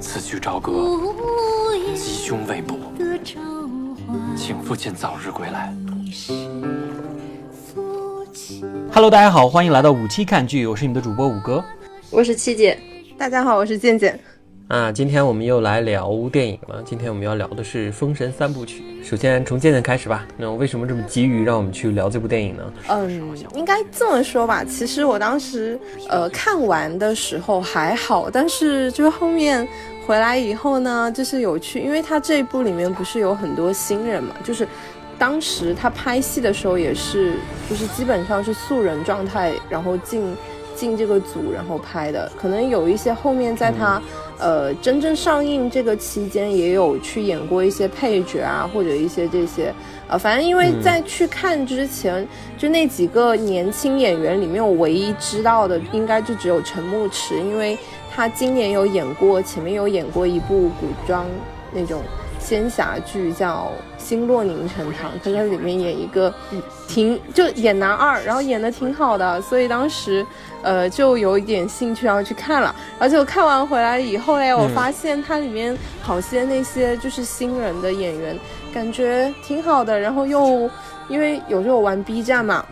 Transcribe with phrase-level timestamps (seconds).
[0.00, 0.72] 此去朝歌，
[1.94, 2.76] 吉凶未卜，
[4.36, 5.74] 请父亲早日归来。
[8.92, 11.64] Hello，大家好，欢迎来到五七看剧，我是你们的主播五哥，
[12.10, 12.78] 我是七姐，
[13.18, 14.18] 大家好，我是健健。
[14.68, 16.82] 啊，今天我们又来聊电影了。
[16.84, 18.82] 今天我们要聊的是《封神三部曲》。
[19.08, 20.26] 首先从渐渐开始吧。
[20.36, 22.72] 那为什么这么急于让我们去聊这部电影呢？
[22.88, 24.64] 嗯，应该这么说吧。
[24.64, 29.66] 其实我当时呃看完的时候还好，但是就是后面
[30.04, 34.66] 回来以后呢，就是有去，因为他这一部里面不是有很多新人嘛，就是
[35.16, 37.34] 当时他拍戏的时候也是，
[37.70, 40.36] 就是基本上是素人状态，然后进
[40.74, 44.02] 进这个组然后拍的，可能有一些后面在他。
[44.38, 49.74] 呃，真正上映这个期间也有去演过一些配角啊，或者一些这些，
[50.08, 52.26] 呃，反正因为在去看之前，
[52.58, 57.78] 就那几个年轻演员里面，我唯一知道的应该就只有陈牧驰，因为
[58.14, 61.26] 他今年有演过，前面有演过一部古装
[61.72, 62.02] 那种。
[62.38, 66.32] 仙侠剧叫《星落凝成糖》，他在里面演一个
[66.86, 70.24] 挺就演男二，然后演的挺好的，所以当时
[70.62, 72.74] 呃就有一点兴趣然后去看了。
[72.98, 78.38] 而且我看完回来以后嘞，我发现它里面好些那些就是新人的演员，
[78.72, 79.98] 感觉挺好的。
[79.98, 80.70] 然后又
[81.08, 82.64] 因为有时候我玩 B 站嘛。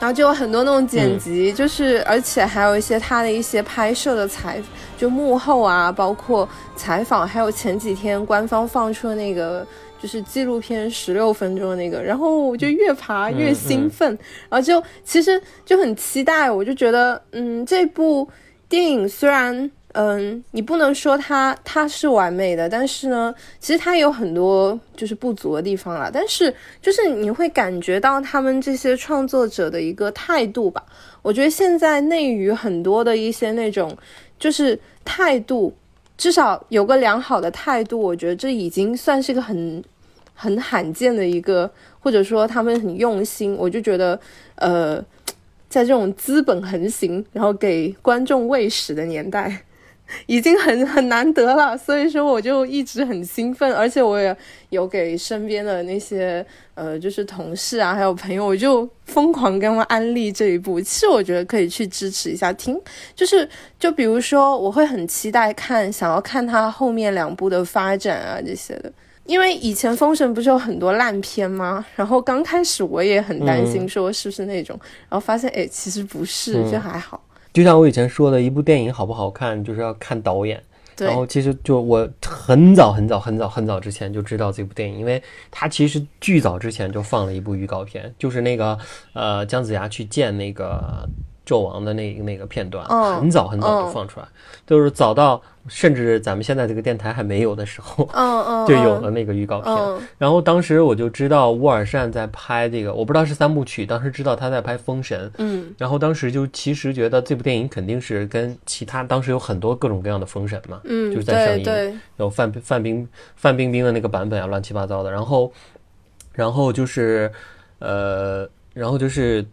[0.00, 4.60] 然后就有很多那种剪辑，就是而且还有一些他的一些拍摄的采，
[4.98, 9.66] 就幕后啊，包括采访，还有前几天官方放出的那个
[10.04, 14.06] 就是纪录片十六分钟的那个，然后我就越爬越兴奋，
[14.50, 18.28] 然后就其实就很期待，我就觉得嗯，这部
[18.68, 19.70] 电影虽然。
[19.96, 26.10] 嗯，你不能说它它是完美的，但是呢，其实它有很多就是不足的地方了。
[26.12, 26.52] 但是
[26.82, 30.84] 就是你会感觉到他们这些创作者的一个态度吧。
[31.22, 33.96] 我觉得现在内娱很多的一些那种
[34.36, 35.72] 就是态度，
[36.18, 39.80] 至少有个良好的态度，我觉得这已经算是个很
[40.34, 43.56] 很罕见的一个，或者说他们很用心。
[43.56, 44.20] 我就觉得，
[44.56, 45.02] 呃，
[45.68, 49.64] 在这种资本横行，然后给观众喂食的年代。
[50.26, 54.36] 已经很很难得了，所以说我就一直很兴奋，而且我也
[54.68, 56.44] 有给身边的那些
[56.74, 60.78] 呃，就是同事啊，还有朋友，我就疯狂跟他们安利这一部。
[60.78, 62.78] 其实我觉得可以去支持一下，听
[63.14, 63.48] 就是
[63.80, 68.92] 就比如说，我会很期待看，想要看他后面两部的发展啊这些的，
[69.26, 71.84] 因为以前封神不是有很多烂片吗？
[71.96, 77.22] 然后刚开始我也很担心，说是不是那种，然后发现哎，其实不是，就还好。
[77.52, 80.62] 就像我以前说的，一部电影好不好看，就是要看导演。
[80.98, 88.78] 然后其实就我很早很早很早很早之前就知道这部电影，因为它其实巨早之前就放了一部预告片，就是那个
[89.12, 91.08] 呃姜子牙去见那个。
[91.46, 92.84] 纣王的那那个片段，
[93.20, 94.26] 很早很早就放出来，
[94.66, 98.08] 就是早到甚至咱们现在这个电台还没有的时候，
[98.66, 99.74] 就有了那个预告片。
[100.16, 105.28] 然后当时我就知道乌尔善在拍这个，我不知道是三部曲，当时知道他在拍《封神》。
[105.38, 113.06] 嗯，然后当时就其实觉得这部电影肯定是跟其他当时有很多各种各样的《封神》嘛，嗯，就是在上映，有范范冰
[113.36, 115.10] 范冰冰的那个版本啊，乱七八糟的。
[115.10, 115.52] 然后，
[116.32, 117.30] 然后就是
[117.80, 119.44] 呃，然后就是。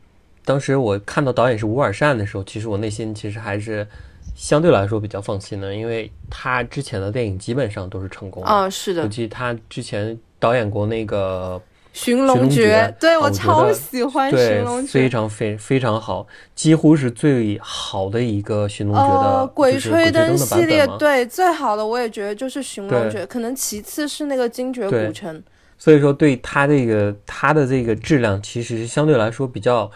[0.43, 3.87] 当时我看到导演是吴尔善的时候，其实我内心其实还是
[4.35, 9.03] 相对来说比较放心的，因为他之前的电影基本上都是成功啊，是的。
[9.03, 11.61] 尤其他之前导演过那个
[11.93, 16.25] 《寻龙诀》，对我超喜欢《寻龙诀》，非常非非常好，
[16.55, 25.37] 几乎是最好的一个《寻龙诀》的《鬼吹灯》系列，对最好的我也觉得就是《寻龙诀》，可能其次是那个《精绝古城》。
[25.77, 29.91] 所以说，对他这个他的这个质量，其实是相对来说比较。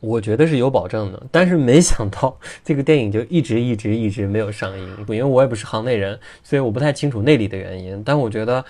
[0.00, 2.34] 我觉得是有保证的，但是没想到
[2.64, 4.96] 这个电影就一直一直一直没有上映。
[5.00, 8.02] 因为我也不是行内人，所以我不太清楚内里的原因。
[8.02, 8.64] 但我觉得，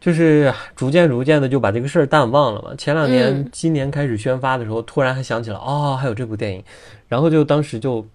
[0.00, 2.74] 就是逐渐逐渐的就把这个事儿淡忘了嘛。
[2.78, 6.64] 前两年，今年开始宣发的时候，突然还想起了，哦，还有这部电影，
[7.08, 8.06] 然后就当时就，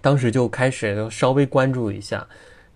[0.00, 2.26] 当时就开始稍微关注一下。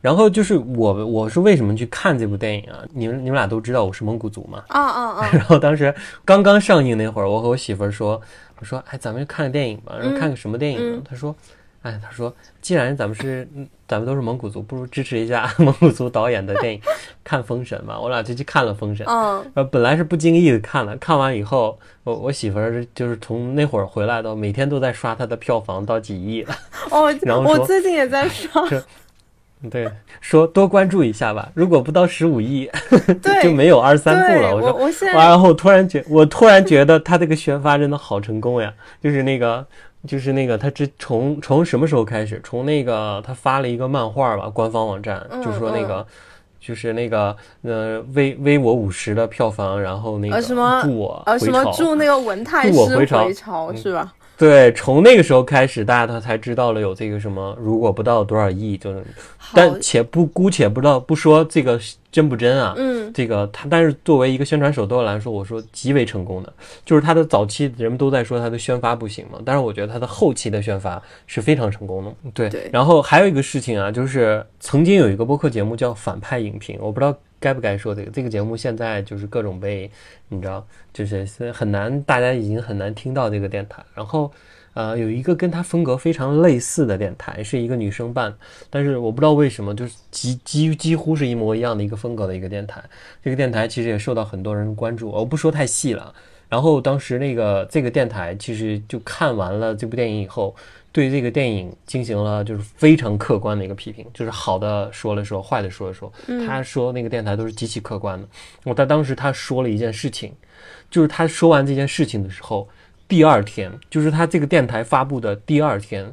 [0.01, 2.83] 然后就是我，我是为什么去看这部电影啊？
[2.93, 4.65] 你们你们俩都知道我是蒙古族嘛？
[4.67, 5.31] 啊啊啊！
[5.33, 5.95] 然后当时
[6.25, 8.21] 刚刚上映那会儿，我和我媳妇儿说，
[8.63, 9.97] 我说，哎，咱们看个电影吧。
[10.01, 11.03] 然后看个什么电影呢？
[11.05, 11.35] 他说，
[11.83, 13.47] 哎，他说，既然咱们是，
[13.89, 16.81] 咱们都是蒙古族，不如支持一下 蒙古族导演的电影，
[17.25, 17.99] 看《封神》吧。
[17.99, 19.05] 我俩就去看了《封神》。
[19.57, 19.69] 嗯。
[19.69, 26.55] 本来是不经意的看了，看完以后，我我媳妇儿就是从那会儿回来到每天都在刷它的票房到几亿了。
[26.93, 28.63] 哦， 然后我最近也在刷。
[29.71, 31.51] 对， 说多关注一下吧。
[31.55, 32.71] 如果不到十五亿，
[33.43, 34.55] 就没有二三部了。
[34.55, 38.73] 我说，我现在，然后突然觉，我突然觉得他这个宣发真的好成功呀！
[39.03, 39.67] 就是那个
[40.07, 42.41] 就是那个他这从从什么时候开始？
[42.45, 46.07] 从那个他发了一个漫画吧，官方网站，嗯就说那个。
[46.65, 54.15] 就是那个，呃，微微我五十的票房，然后那个呃什么祝我呃，什么回潮，祝那个文太师回潮回潮是吧？
[54.43, 59.05] 对，从那个时候开始，大家他才知道了有这个什么，如果不到多少亿就能，
[59.55, 61.79] 但且不姑且不知道不说这个
[62.11, 66.53] 真不真啊，嗯，这个他，但是作为一个宣传手段来说，我说极为成功的，
[66.85, 72.13] 就是他的早期人们都在说他的宣发不行嘛，但是我觉得他的后期的宣发是非常成功的。
[72.35, 79.91] 对，对然后还有一个事情啊，就是曾经有一个播客节目叫反派影评，我不知道该不该说这个，这个节目现在就是各种被
[80.29, 84.33] 你知道，就是很难，大家已经很难听到这个电台，然后。
[84.75, 88.35] 呃，有一个跟他风格非常类似的电台，是一个女生办，
[88.71, 92.83] 但是我不知道为什么，就是几几几乎是一模一样的一个风格的一个电台。
[93.23, 96.15] 这个电台其实也受到很多人关注，我不说太细了。
[96.49, 100.57] 然后当时那个这个电台其实就看完了这部电影以后，
[100.93, 106.13] 对这个电影进行了就是非常客观的一个批评，就是好的说了说，坏的说了说。
[106.47, 108.29] 他说那个电台都是极其客观的。
[108.65, 110.33] 我他当时他说了一件事情，
[110.91, 112.69] 就是他说完这件事情的时候。
[113.09, 116.11] 第二天，就是他这个电台发布的第二天，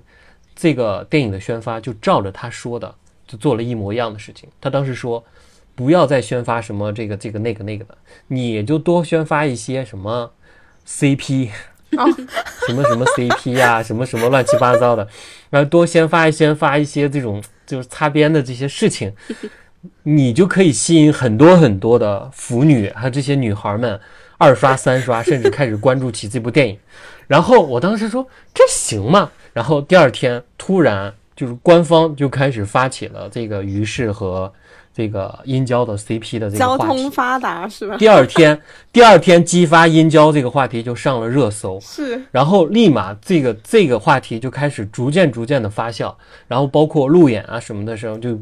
[0.54, 2.94] 这个电影的宣发就照着他说的，
[3.26, 4.50] 就做了一模一样的事情。
[4.60, 5.24] 他当时说，
[5.76, 7.98] 不要再宣发什么这个这个那个那个的，
[8.28, 10.30] 你就多宣发一些什么
[10.86, 11.52] CP，、
[12.68, 15.08] 什么什么 CP 呀、什么什么乱七八糟的，
[15.50, 19.14] 然后多先发一宣发一些这种就是擦边的这些事情，
[20.04, 24.00] 你就可以吸引很多很多的腐女，还有这些女孩们。
[24.42, 26.80] 二刷、三刷，甚至开始关注起这部电影。
[27.28, 29.30] 然后我当时说这行吗？
[29.52, 34.54] 然后第二天突然就是官方就开始发起了这个于适和
[35.00, 37.10] 这个殷郊的 CP 的这个交话题通。
[37.10, 37.96] 发达是吧？
[37.96, 38.62] 第二天，
[38.92, 41.80] 第二天激发殷郊这个话题就上了热搜。
[41.80, 46.14] 是，然后立马这个这个话题就开始逐渐逐渐的发酵，
[46.50, 48.38] 然后包括路演啊什么的时候，就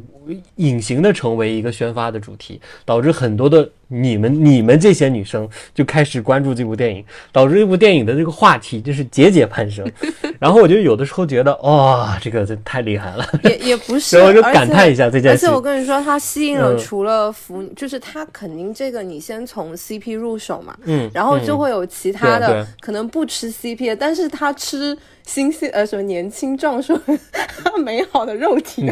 [0.56, 9.90] 隐形的成为一个宣发的主题，导致很多的你们你们这些女生就开始关注这部电影，导致这部电影的这个话题就是节节攀升。
[10.40, 15.56] 然后我就有的时候觉得，哇、这个这太厉害了，也也不是，然后我就感叹一下这件事而且。
[15.56, 24.96] 我跟你说，它吸引了嗯除了腐，就是它肯定这个你先从 CP 入手嘛，嗯，然后就嗯会有其他的、可能不吃 CP，但是他吃
[25.26, 27.00] 新鲜呃什么年轻壮硕
[27.84, 28.86] 美好的肉体，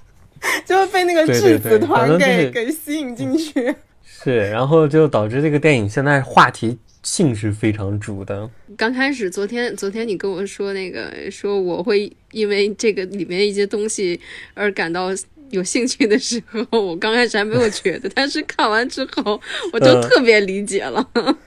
[0.66, 3.74] 就会被那个质子团给给吸引进去。
[4.22, 8.48] 是，然后就导致这个电影现在话题性是非常主的。
[8.76, 14.20] 刚开始，昨天昨天你跟我说那个，说我会因为这个里面一些东西
[14.54, 15.08] 而感到
[15.50, 19.40] 有兴趣的时候，我刚开始还没有觉得，但是看完之后，
[19.72, 21.04] 我就嗯特别理解了。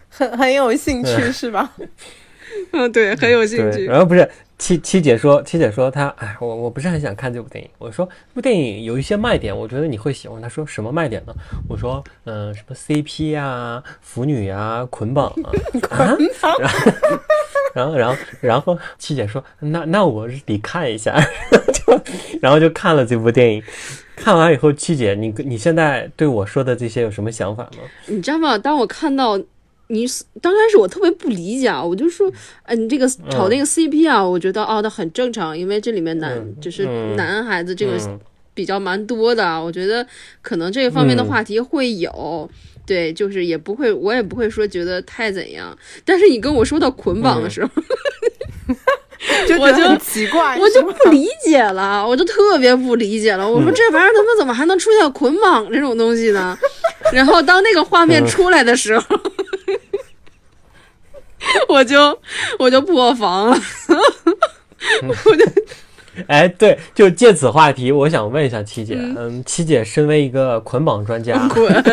[0.09, 1.73] 很很有兴趣是吧？
[2.71, 3.85] 嗯，对，很有兴，趣。
[3.85, 4.27] 然后不是
[4.63, 7.69] 七七姐说，七姐说她，哎，我我不是很想看这部电影。
[7.77, 10.41] 我说这部电影有一些卖点，我觉得你会喜欢。
[10.41, 11.33] 她说什么卖点呢？
[11.67, 15.51] 我说，嗯、什么 CP 呀、腐女呀、捆绑啊，
[15.91, 16.15] 啊
[17.75, 21.13] 然后 然后然后七姐说，那那我得看一下，
[21.73, 21.99] 就
[22.41, 23.61] 然后就看了这部电影。
[24.15, 27.79] 看完以后，七姐，你你现在对我说的这些有什么想法吗？
[28.05, 28.57] 你知道吗？
[28.57, 29.37] 当我看到
[29.93, 30.05] 你
[30.41, 32.31] 刚开始，我特别不理解啊，我就说，
[32.63, 38.19] 哎，你这个炒那个 CP 啊，我觉得哦，那很正常，因为这里面男、嗯就是嗯男孩子这个嗯
[38.53, 40.05] 比较蛮多的，我觉得
[40.41, 42.49] 可能这个方面的嗯话题会有。
[42.85, 45.77] 对，就是也不会，我也不会说觉得太怎样。
[46.03, 47.71] 但是你跟我说到捆绑的时候，
[49.47, 53.49] 就我就奇怪，我就不理解了，我就特别不理解了。
[53.49, 56.57] 我说这玩意儿他妈怎么还能出现捆绑这种东西呢？
[57.13, 59.05] 然后当那个画面出来的时候，
[61.67, 62.19] 我就
[62.59, 63.57] 我就破防了。
[65.25, 65.45] 我就
[66.27, 71.83] 哎，对，就借此话题，我想问一下七姐，嗯，七姐身为一个捆绑专家， 滚！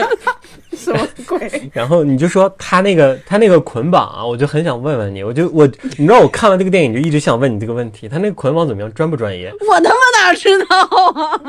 [0.77, 1.71] 什么鬼？
[1.73, 5.67] 然后你就说他那个他那个捆绑啊，我就很想问问你，我就我
[5.97, 9.51] 你知道我看完这个电影就一直想问你这个问题，他那个捆绑怎么样，专不专业？
[9.67, 10.77] 我他妈哪知道
[11.15, 11.41] 啊！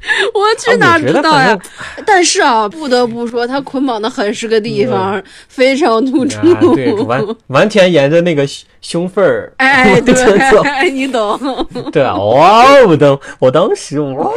[0.34, 1.58] 我去哪知道呀？
[2.06, 6.38] 但是啊，不得不说，他捆绑的很是个地方，非常突出。
[6.52, 11.38] 啊，对，完完全沿着那个胸胸缝儿，哎， 对，你懂。
[11.92, 14.30] 对啊，哇，我当我当时哇，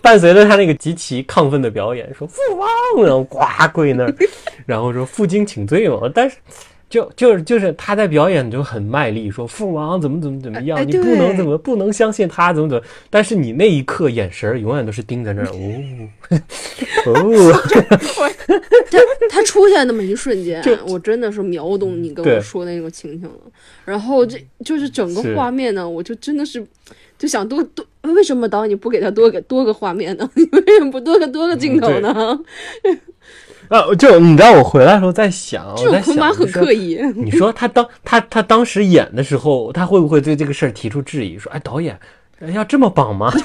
[0.00, 3.40] 伴随着他那个极其亢奋的表演，说父王，然后呱
[3.72, 4.14] 跪那儿，
[4.66, 6.36] 然后说负荆请罪嘛，但是。
[6.94, 15.58] 就就是就是他在表演就很卖力，说父王怎么怎么怎么样，哎哎你不能怎么不能相信他怎么怎么，但是你那一刻眼神永远都是盯在那儿，哦
[17.06, 17.52] 哦，
[18.46, 18.98] 他
[19.28, 23.34] 他出现那么一瞬间，我真的是秒懂你跟我说那种情景了。
[23.84, 26.64] 然后这就是整个画面呢，我就真的是
[27.18, 30.30] 就想多多，为什么导演你不给他多个多个画面呢？
[30.34, 32.38] 你为什么不多个多个镜头呢？
[33.68, 36.98] 啊，就你知道我回来的时候在想，这我在想种恐怕很刻意。
[37.16, 41.38] 你说他当他他当时演的时候，他会不会对这个事儿提出质疑？
[41.38, 41.98] 说，哎，导演
[42.52, 43.32] 要这么绑吗？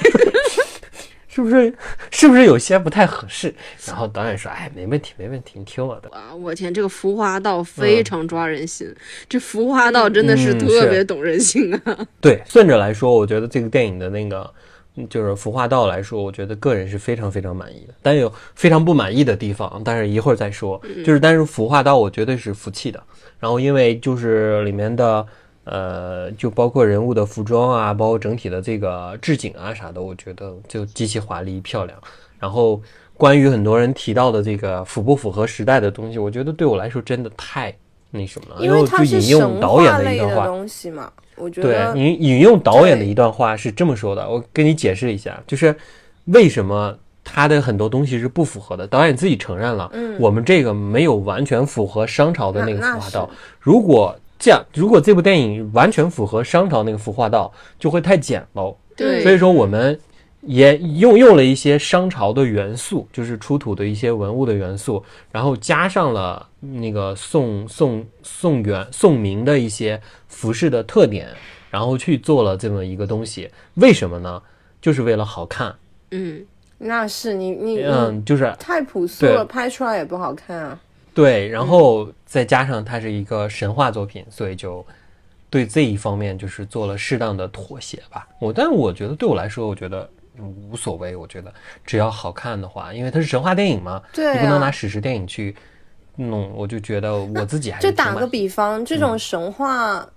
[1.32, 1.72] 是不是
[2.10, 3.54] 是不是有些不太合适？
[3.86, 6.10] 然后导演说，哎，没问题，没问题，你听我的。
[6.10, 6.34] 啊！
[6.34, 8.92] 我天，这个浮华道非常抓人心，
[9.28, 11.96] 这浮华道真的是嗯特别懂人性啊！
[12.20, 14.52] 对，顺着来说，我觉得这个电影的那个嗯
[15.08, 20.80] 就是服化道来说，我觉得个人是非常非常满意的，但有非常不满意的地方，但是一会儿再说。
[21.04, 23.02] 就是但是服化道我绝对是服气的，
[23.38, 25.26] 然后因为就是里面的
[25.64, 31.96] 呃，就包括人物的服装啊，包括整体的这个置景啊啥的，我觉得就极其华丽漂亮。
[32.38, 32.80] 然后
[33.14, 37.72] 关于很多人提到的这个符不符合时代的东西，我觉得对我来说真的太
[38.10, 40.46] 那什么了，因为我就为它是引用神导演话类的的一段话。
[40.46, 45.74] 东西嘛，我觉对得你引用导演的一段话是这么说的，我跟你解释一下，就是
[46.26, 48.86] 为什么他的很多东西是不符合的。
[48.86, 53.30] 导演自己承认了，嗯我们这个没有完全符合商朝的那个那那服化道。
[53.58, 58.74] 如果这样，如果这部电影完全符合商朝那个服化道，就会太简陋。
[58.96, 59.98] 对所以说我们
[60.42, 71.28] 也用用了一些商朝的元素，就是出土的一些文物的元素，然后加上了那个宋宋宋元宋明的一些服饰的特点，
[71.70, 73.50] 然后去做了这么一个东西。
[73.74, 74.42] 为什么呢？
[74.80, 75.74] 就是为了好看。
[76.10, 76.42] 嗯，
[76.78, 80.80] 那是你你你嗯，就是太朴素了，拍出来也不好看啊。
[81.12, 84.84] 对，然后再加上它是一个神话作品，所以就
[85.50, 88.26] 对这一方面就是做了适当的妥协吧。
[88.40, 90.08] 我，但我觉得对我来说，我觉得
[90.40, 91.14] 无所谓。
[91.14, 91.52] 我觉得
[91.84, 95.54] 只要好看的话，因为它是神话电影嘛，对啊你不能拿史实电影去
[96.16, 96.50] 弄。
[96.54, 100.08] 我就觉得我自己还是就打个比方，这嗯种神话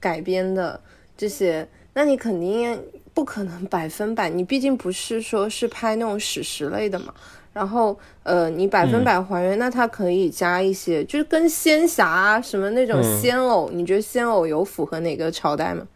[0.00, 0.80] 改编的
[1.16, 2.80] 这些，那你肯定
[3.14, 7.12] 不可能百分百，你毕竟不是说是拍那种史实类的嘛。
[7.52, 15.86] 然后，呃，你百分百还原，那它可以加一些，就是跟仙侠啊什么那种嗯仙偶，你觉得仙偶有符合哪个朝代吗？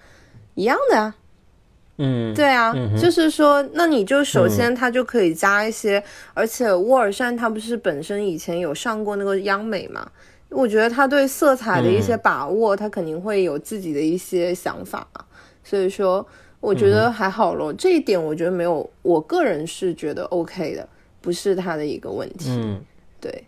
[0.54, 1.14] 一样的啊，
[1.98, 6.02] 嗯，对啊，嗯就是说，那你就首先它就可以加一些，
[6.34, 10.06] 而且沃尔善他不是本身以前有上过那个央美嘛，
[10.50, 15.06] 我觉得他对色彩的一些把握，他肯定会有自己的一些想法，
[15.64, 16.26] 所以说
[16.60, 20.88] 我觉得还好咯，这一点我觉得没有，我个人是觉得 OK 的，
[21.20, 22.80] 不是他的一个问题，嗯。
[23.18, 23.44] 对，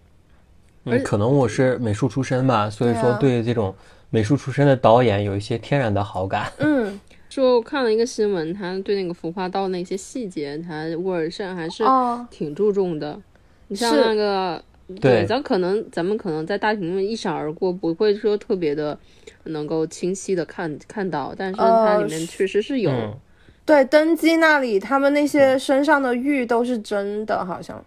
[0.84, 3.72] 嗯，可能我是美术出身吧，所以说对这种
[4.08, 6.50] 美术出身的导演有一些天然的好感。
[6.58, 6.98] 嗯，
[7.38, 13.16] 说我看了一个新闻，他对那个服化道那些细节，他沃尔善还是哦，挺注重的。
[13.68, 14.60] 你像那个，
[15.00, 15.24] 对。
[15.24, 18.98] 咱可能咱们可能在大屏幕一闪而过，不会说特别的
[19.44, 22.90] 能够清晰的看看到，但是它呃里面确实是有。
[22.90, 23.16] 嗯。
[23.64, 27.84] 对，登基那里他们那些身上的玉都是真的，好像，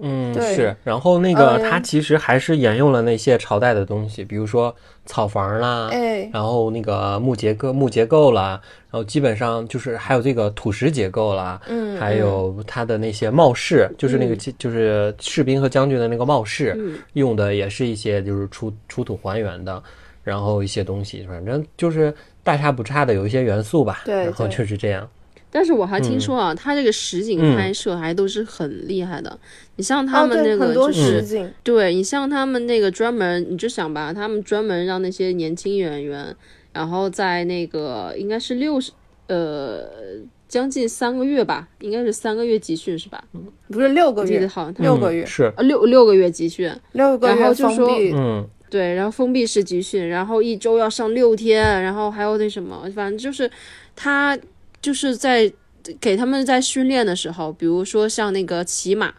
[0.00, 0.54] 嗯，对。
[0.54, 0.76] 是。
[0.84, 1.70] 然后那个嗯。
[1.70, 4.74] 它其实还是沿用了那些朝代的东西，比如说
[5.06, 19.82] 草房啦，哎，然后那个木结构、木结构啦，然后基本上就是还有这个土石结构啦，嗯，还有它的那些帽饰，就是那个就是士兵和将军的那个帽饰，嗯用的也是一些就是出出土还原的，
[20.22, 24.56] 然后一些东西，反正就是大差不差的有一些元素吧，对然后对。
[24.56, 25.08] 就是这样，
[25.50, 29.38] 但是我还听说啊，他这个实景嗯拍摄还都是很厉害的。
[29.76, 36.34] 你像哦，他们那，个就是对你像他们那个专门，你就想吧，他们专门让那些年轻演员，
[36.72, 38.92] 然后在那个应该是六十
[39.26, 39.88] 呃
[40.48, 43.24] 将近三个月吧，应该是三个月集训是吧？
[43.68, 48.48] 不是六个月，我记得好像六个月，是，呃六六个月集训，然六个月后就说封闭，嗯。
[48.70, 53.50] 对，然后封闭式集训，然后一周要上六天，然后还有那什么，反正就是
[53.96, 54.38] 他
[54.82, 55.50] 就是在
[56.00, 59.12] 给他们在训练的时候，比如说像那个骑马，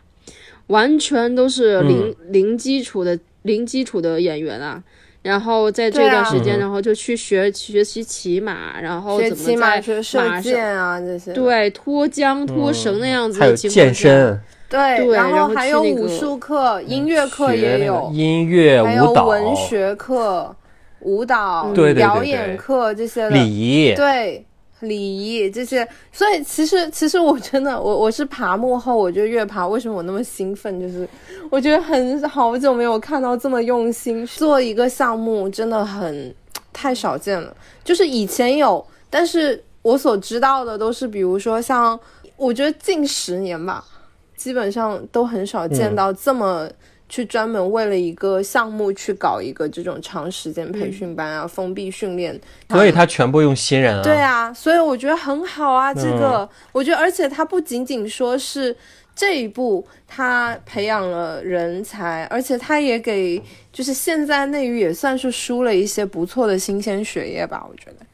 [0.68, 4.84] 完全都是零、零基础的零基础的演员啊。
[5.24, 20.56] 然后在这段时间，然后就去学学习骑马，然后怎么在骑马、学射马上箭啊这些，对脱缰脱绳那样子还有的情况健，身、对对然后后还有武去那个术课、音乐课也有，音乐、还有、文学课、
[21.01, 24.44] 舞蹈、对对对表演课这些的，礼仪，对，
[24.81, 30.79] 礼仪这些，所以其实其实我真的我我是爬幕后，我就越爬，为什么我那么兴奋？
[30.79, 31.07] 就是
[31.50, 36.33] 我觉得很好久没有看到这么用心做一个项目，真的很
[36.73, 37.55] 太少见了。
[37.83, 42.00] 就是以前有，但是我所知道的都是，比如说像
[42.38, 43.83] 我觉得近十年吧，
[44.35, 46.69] 基本上都很少见到这么。
[47.12, 52.39] 去专门为了一个项目去搞一个这种长时间培训班啊，封闭训练，
[52.70, 54.01] 所以他全部用新人啊。
[54.01, 58.74] 对啊，所以我觉得很好啊，这个我觉得，而且他不仅仅说是
[59.13, 68.06] 这一步他培养了人才，而且他也给就是现在内娱也算是输了一些不错的新鲜血液吧，我觉得，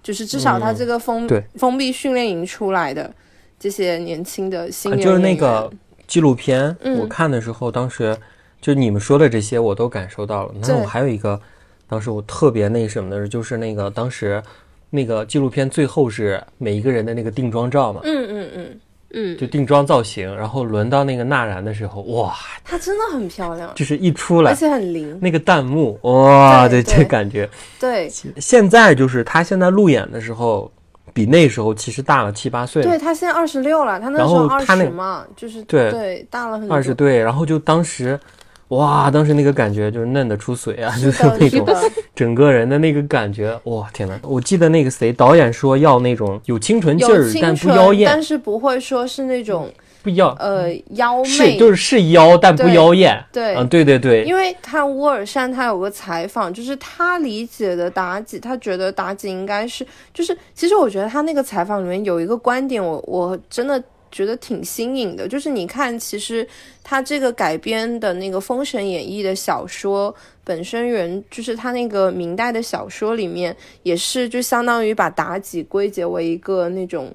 [0.00, 3.12] 就是至少他这个封封闭训练营出来的
[3.58, 5.68] 这些年轻的新人就是那个。
[6.06, 8.16] 纪录片，我看的时候，当时
[8.60, 10.54] 就你们说的这些，我都感受到了。
[10.60, 11.40] 那我还有一个，
[11.88, 14.42] 当时我特别那什么的，就是那个当时
[14.90, 20.34] 那个纪录片最后是每一个人的那个定妆照嘛，嗯嗯嗯嗯，就定妆造型。
[20.36, 22.34] 然后轮到那个纳然的时候，哇，
[22.64, 27.48] 她真的很漂亮，就是一出来，而且很灵，那个弹幕，哇，对这感觉，
[27.78, 28.08] 对。
[28.38, 30.70] 现在就是她现在路演的时候。
[31.16, 36.76] 比那时候其实大了七八岁，对他现在二十六了，他那时候二十嘛，就是对对大了很多。
[36.76, 38.20] 二十对，然后就当时，
[38.68, 41.66] 哇，当时那个感觉就是嫩的出水啊，就是那种
[42.14, 44.14] 整个人的那个感觉，哇，天哪！
[44.20, 49.72] 我记得那个谁导演说要那种有清纯劲儿，但不妖艳，但是不会说是那种。
[50.06, 53.20] 不妖，呃，妖媚是就是是妖，但不妖艳。
[53.32, 54.22] 对，嗯，对对对。
[54.22, 59.84] 因为看乌尔善，他有个采访，就是他理解的妲己，他觉得妲己应该是，
[60.14, 63.82] 就是其实我觉得他那个采访里面有一个观点，我我真的
[64.12, 66.46] 觉得挺新颖的，就是你看，其实
[66.84, 77.12] 他这个改编的那个《封神演义》的小说本身原，就是他那个明代的小说里面，也是就相当于把妲己归结为一个那种。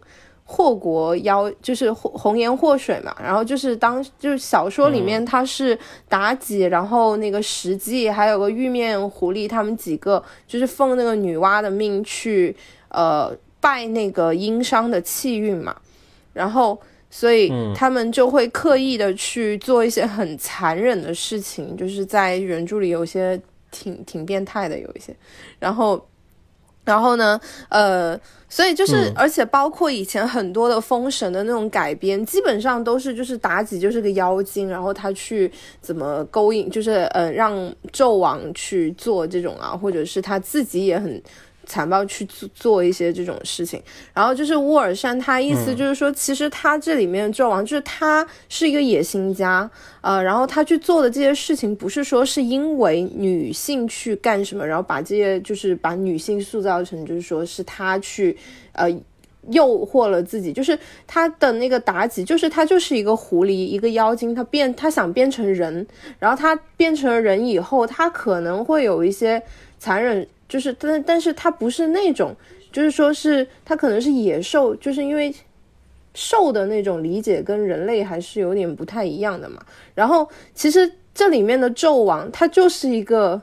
[0.52, 5.78] 祸国妖就是红颜祸水嘛，然后就是当就是小说里面他是
[6.10, 12.54] 妲己，然后那个石矶还有个玉面狐狸，他们几个就是奉那个女娲的命去
[12.90, 15.74] 呃拜那个殷商的气运嘛，
[16.34, 16.78] 然后
[17.10, 23.40] 所以他们就会刻意的去做一些很残忍的事情，就是在原著里有一些
[23.72, 25.16] 挺挺变态的有一些，
[25.60, 26.06] 然后。
[26.84, 27.40] 然后呢，
[27.70, 28.20] 呃，
[28.52, 41.24] 所以就是，而且包括以前很多的封神的那种改编，基本上都是就是妲己就是个妖精，然后他去怎么勾引，就是呃让纣王去做这种啊，或者是他自己也很。
[41.72, 43.82] 残暴去做做一些这种事情，
[44.14, 58.38] 然后就是乌尔善，他意思就是说，其实他这里面纣王就是他是一个野心家，呃，然后他去做的这些事情，不是说是因为女性去干什么，然后把这些就是把女性塑造成就是说是他去
[58.74, 58.92] 呃
[59.48, 65.88] 诱惑了自己，就是他的那个妲己，就是他就是一个狐狸，一个妖精，他变他想变成人，
[66.20, 69.42] 然后他变成了人以后，他可能会有一些
[69.80, 70.28] 残忍。
[70.52, 72.36] 就是，但但是它不是那种，
[72.74, 75.34] 就是说是它可能是野兽，就是因为
[76.14, 79.64] 兽的那种理解跟人类还是有点不太一样的嘛。
[79.96, 83.42] 然后其实这里面的纣王，他就是一个，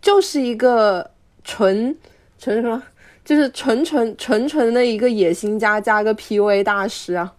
[0.00, 1.10] 就是一个
[1.42, 1.96] 纯
[2.38, 2.80] 纯什么，
[3.24, 7.34] 就是纯纯纯纯的一个野心家加个 PUA 大师啊。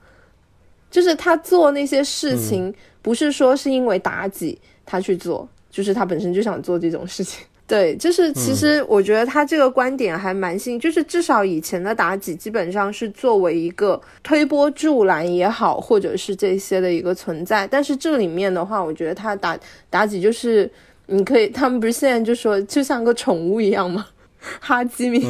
[0.92, 7.46] 就是他做那些事情，不是说是因为妲己他去做，就是他本身就想做这种事情。
[7.68, 17.68] 对，就是其实我觉得他这个观点还蛮新，就是至少以前的妲己基本上是作为一个推波助澜也好，或者是这些的一个存在。
[17.68, 19.58] 但是这里面的话，我觉得他妲
[19.92, 20.72] 妲己就是
[21.08, 24.06] 你可以，他们不是现在就说就像个宠物一样吗？
[24.62, 25.26] 哈基米，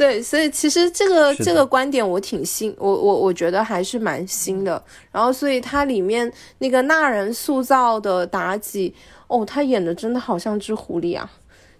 [0.00, 4.82] 对，所以其实这个这个观点我挺新，我我我觉得还是蛮新的。
[5.12, 8.94] 然后所以它里面那个那人塑造的妲己。
[9.28, 11.30] 哦，他演的真的好像只狐狸啊，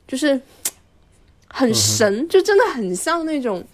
[0.06, 0.38] 就是
[1.48, 3.64] 很神，就真的很像那种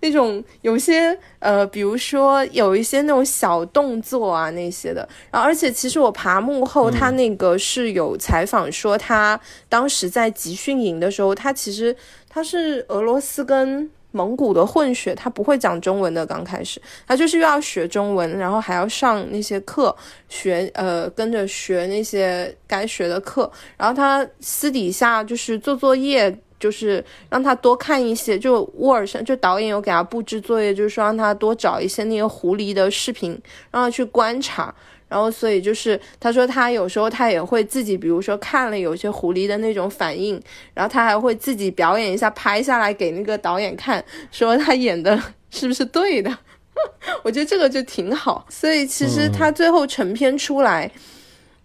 [0.00, 5.08] 那种有些呃，比如说有一些那种小动作啊那些的。
[5.30, 11.96] 然后，而且其实我爬幕后，他那个是有采访说，他当时在集训营的时候，他其实
[12.32, 13.90] 他是俄罗斯跟。
[14.14, 16.26] 蒙古的混血，他不会讲中文的。
[16.26, 19.96] 刚开始，他就是又要学中文，然后还要上那些课，
[20.28, 23.50] 学呃跟着学那些该学的课。
[23.78, 28.38] 然后他私底下就是做作业，就是让他多看一些。
[28.38, 33.30] 就沃尔森，就导演有给他布置作业，就是说让他多找一些那个狐狸的视频，
[33.70, 34.74] 让他去观察。
[35.12, 40.40] 然后所以就是他说他有时候他也会自己，比如说看了有些狐狸的那种反应，
[40.72, 46.38] 然后他还会自己表演一下，拍下来给那个导演看，说他演的是不是对的。
[47.22, 50.90] 我觉得这个就挺好，所以其实他最后成片出来，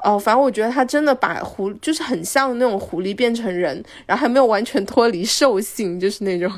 [0.04, 6.52] 哦，反正我觉得他真的把狐就是很像那种狐狸变成人，然后还没有完全脱离兽性，就是那种。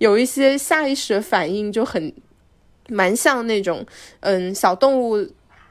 [0.00, 2.12] 有一些下意识的反应就很
[2.88, 3.86] 蛮像那种
[4.20, 5.24] 嗯小动物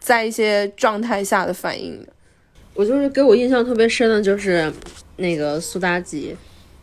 [0.07, 2.07] 在一些状态下的反应的。
[2.73, 4.71] 我就是给我印象特别深的就是
[5.17, 6.33] 那个苏妲己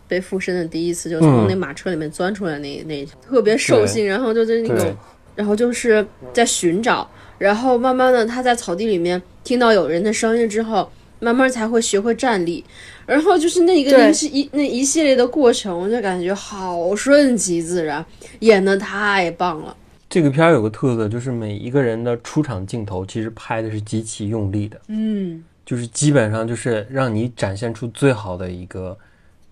[0.06, 4.94] 被附身的第一次，就从那马车里面钻出来那那特别兽性，然后就在那种。
[5.36, 12.64] 然后就是在寻找，然后慢慢的他在草地里面听到有人的声音之后，慢慢才会学会站立，
[13.04, 18.06] 然后就是那一个是一那一系列的过程，我就感觉好顺其自然，
[18.38, 19.76] 演的太棒了。
[20.14, 28.96] 这个片儿有个特色，就是每一个人的出场镜头其实拍的是极其用力的，嗯，就是基本上就是让你展现出最好的一个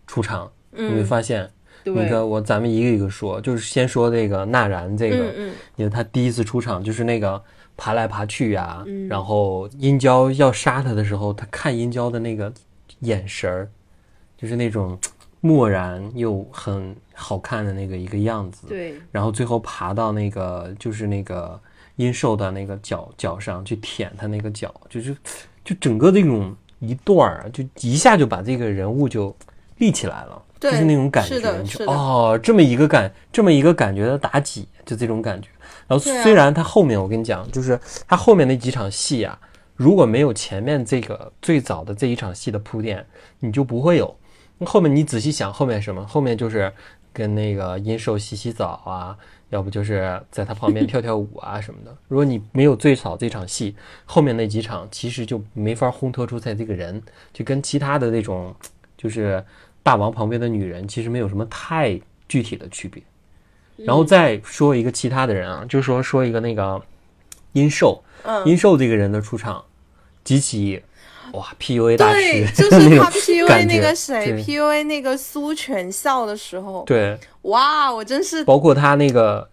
[0.07, 1.51] 出场，你会发现。
[1.83, 5.17] 那个，我咱们一个一个说，就是先说这个纳然这个，
[5.75, 7.43] 因为他第一次出场就是那个
[7.77, 12.53] 爬来爬去呀，然后殷郊要杀他的时候，他看殷郊的那个
[13.01, 13.69] 眼神儿，
[14.39, 14.97] 就是那种
[15.43, 18.69] 漠然又很好看的那个一个样子。
[18.69, 21.61] 对，然后最后爬到那个就是那个
[21.97, 25.15] 阴兽的那个脚脚上去舔他那个脚，就是
[25.63, 29.37] 就整个这种一段儿，就一下就把这个人物就
[29.77, 30.43] 立起来了。
[30.61, 35.49] 就是那种感觉，就哦，这么一个感，这么一个感觉的妲己，就这种感觉。
[35.89, 37.77] 然后虽然他后面，我跟你讲，就是
[38.07, 39.37] 他后面那几场戏啊，
[39.75, 43.05] 如果没有前面这个最早的这一场戏的铺垫，
[43.41, 44.17] 你就不会有。
[44.65, 46.07] 后面你仔细想，后面什么？
[46.07, 46.73] 后面就是
[47.13, 49.17] 跟那个阴寿洗洗澡啊，
[49.51, 51.97] 要不就是在他旁边跳跳舞啊什么的。
[52.09, 58.55] 如果你没有最早这场戏，后面那几场其实就没法烘托出在这个人，就跟其他的那种
[58.97, 59.45] 就是。
[59.85, 63.03] 大王旁边的女人其实没有什么太具体的区别，
[63.79, 66.81] 然后再说一个其他的人啊，就说说一个那个
[67.51, 68.01] 阴寿，
[68.47, 69.65] 阴寿这个人的出场
[70.23, 70.81] 极其
[71.33, 79.49] 哇 PUA 大师，就是 他 PUA 那个谁，PUA 那个苏全孝的时候，对，哇，我真是包括他那个。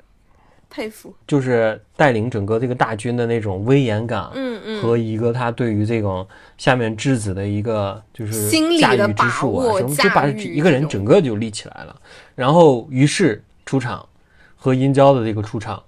[0.71, 6.25] 佩服，就是带领整个这个大军的那种威严感，嗯嗯，和一个他对于这种
[6.59, 11.95] 下面质子的一个就是驾驭之术啊什么，就把一个人整个就立起来了。
[12.35, 14.07] 然后于是出场
[14.55, 15.81] 和殷郊的这个出场，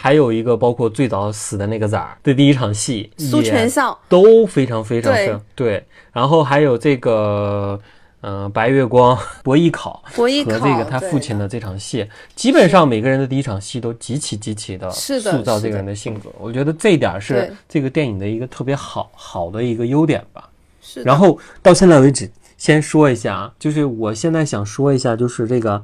[0.00, 5.84] 还有一个包括最早死的那个崽儿的第一场戏，苏全孝都非常非常深对。
[6.12, 7.78] 然后还有这个。
[8.20, 16.28] 嗯，白月光、 博弈考和这个他父亲的这场戏，基本上每个人的第一场戏都极其极其的塑造这个人的性格。
[16.36, 20.50] 我觉得这一点是这个电影的一个特别好好的一个优点吧。
[20.82, 21.00] 是。
[21.04, 25.80] 然后到现在为止，先说一下啊，就是我现在想说一下，就是这个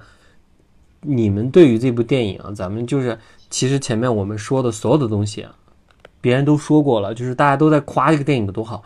[1.03, 3.16] 你们对于这部电影啊，咱们就是
[3.55, 5.55] 其实前面我们说的所有的东西啊，
[6.21, 8.83] 别人都说过了，就是大家都在夸这个电影的多好。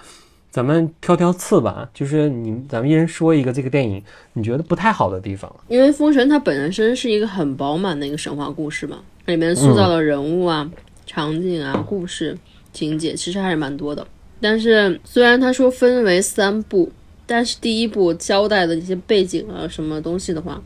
[0.50, 4.02] 咱们挑挑刺吧，就是你，咱们一人说一个这个电影
[4.34, 5.50] 你觉得不太好的地方。
[5.68, 10.70] 因为《封神》它本身是一个很饱满的一个神话故事嘛，里面塑造的人物啊、
[11.06, 12.36] 场景啊、故事
[12.74, 14.06] 情节其实还是蛮多的。
[14.38, 16.92] 但是虽然他说分为三部，
[17.24, 20.60] 但是第一部交代的一些背景啊什么东西的话，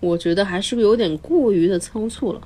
[0.00, 2.40] 我觉得还是有点过于的仓促了，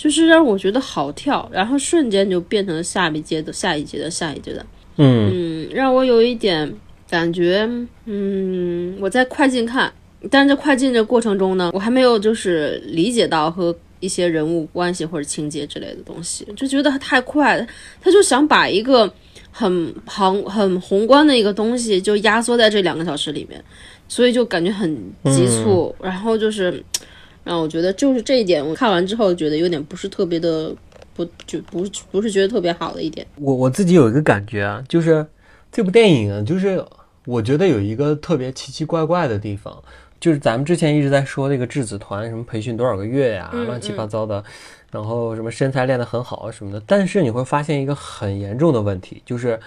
[0.00, 4.64] 就是让我觉得好跳，然后瞬间就变成了下一阶的下一阶的下一阶的。
[4.96, 6.72] 嗯，让我有一点
[7.10, 7.68] 感觉，
[8.06, 9.92] 嗯，我在快进看，
[10.30, 17.66] 但是在快进的过程中呢，我还没有就是理解到和一些人物关系或者情节之类的东西，就觉得太快了，
[18.00, 19.12] 他就想把一个
[19.50, 23.62] 很宏很宏观的一个东西就压缩在这两个小时里面，
[24.08, 26.82] 所以就感觉很急促，然后就是
[27.44, 30.74] 让我觉得就是这一点，我看完之后觉得有点不是特别的。
[31.12, 33.26] 不就不不是觉得特别好的一点。
[33.34, 35.26] 我我自己有一个感觉啊，就是
[35.70, 36.82] 这部电影啊，就是
[37.26, 39.82] 我觉得有一个特别奇奇怪怪的地方，
[40.18, 44.42] 就是咱们之前一直在说那个质子团什么培训多少个月呀，乱七八糟的，
[44.90, 49.60] 然后什么身材练得很好什么的，但是你会发现一个很严重的问题，就是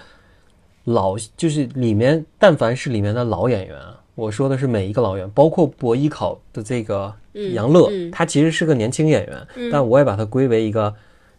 [0.84, 3.78] 老就是里面但凡是里面的老演员，
[4.14, 7.14] 我说的是每一个老演员，包括博艺考的这个
[7.52, 10.94] 杨乐，他其实是个年轻演员，但我也把他归为一个。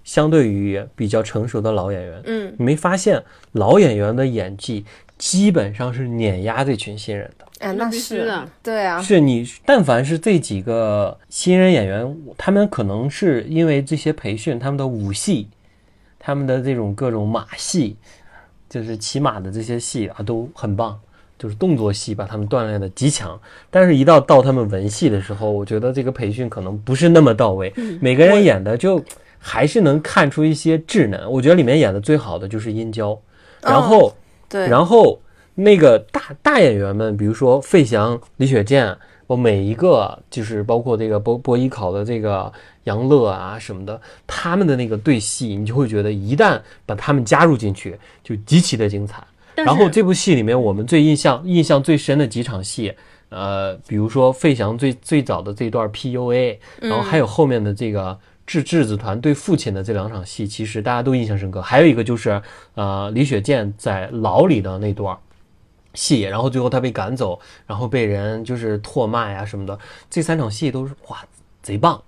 [0.05, 4.85] 相对于比较成熟的老演员，嗯，你没发现老演员的演技
[5.17, 7.45] 基本上是碾压这群新人的？
[7.57, 15.47] 哎，那是的，对啊，是你但凡是这几个新人演员，他们可能是因为这些培训，他们的武戏。
[16.19, 17.95] 他们的这种各种马戏，
[18.69, 20.99] 就是骑马的这些戏啊，都很棒。
[21.37, 27.73] 就是动作戏把他们锻炼的极强，但是一到到他们文戏的时候，我觉得这个培训可能不是那么到位。
[27.99, 29.03] 每个人演的就
[29.37, 31.29] 还是能看出一些稚嫩。
[31.29, 33.19] 我觉得里面演的最好的就是殷郊，
[33.61, 34.15] 然后，
[34.47, 35.19] 对，然后
[35.53, 38.95] 那个大大演员们，比如说费翔、李雪健，
[39.27, 42.51] 我每一个就是包括这个播播艺考的这个
[42.85, 49.21] 杨乐啊什么的，他们的那个对戏，你就会觉得一旦把他们加入进去，就极其的精彩。
[49.55, 52.93] 然后这部戏里面，我们最印象印象最深的几场戏，
[53.29, 61.61] 呃，比如说费翔最最早的这段 PUA，然后还有后面的这个智智子团对父亲的这两场戏，其实大家都印象深刻。
[61.61, 62.41] 还有一个就是
[62.73, 65.17] 呃李雪健在牢里的那段
[65.93, 71.23] 戏，然后最后他被赶走，然后被人就是唾骂呀什么的，这三场戏都是哇
[71.61, 72.01] 贼棒。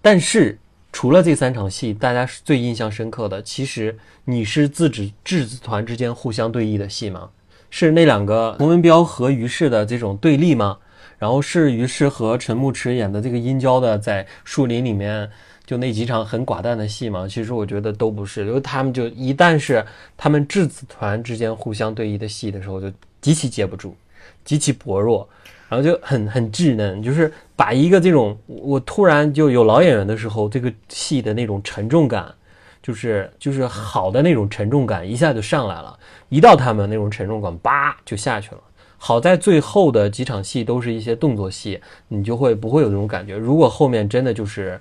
[0.00, 0.58] 但是。
[0.96, 3.42] 除了这三场戏，大家是最印象深刻的。
[3.42, 7.28] 其实你是自指质子团之间互相对弈的戏吗？
[7.68, 10.78] 是那两个洪文彪和于适的这种对立吗？
[11.18, 15.30] 然后是于适和陈牧驰演的这个殷郊的在树林里面
[15.66, 17.28] 就那几场很寡淡的戏吗？
[17.28, 19.84] 其实我觉得都不是，因为他们就一旦是
[20.16, 23.94] 他们质子团之间互相对弈的戏的时候，就极其接不住，
[24.46, 25.28] 极其薄弱。
[25.68, 32.32] 然后就很很稚嫩，就是把一个这种我突然就有老演员的时候，这个戏的那种沉重感，
[32.82, 35.98] 就是就是好的那种沉重感一下就上来了。
[36.28, 38.60] 一到他们那种沉重感，叭就下去了。
[38.98, 43.36] 好在最后的几场戏都是一些动作戏，你就会不会有这种感觉。
[43.36, 44.80] 如果后面真的就是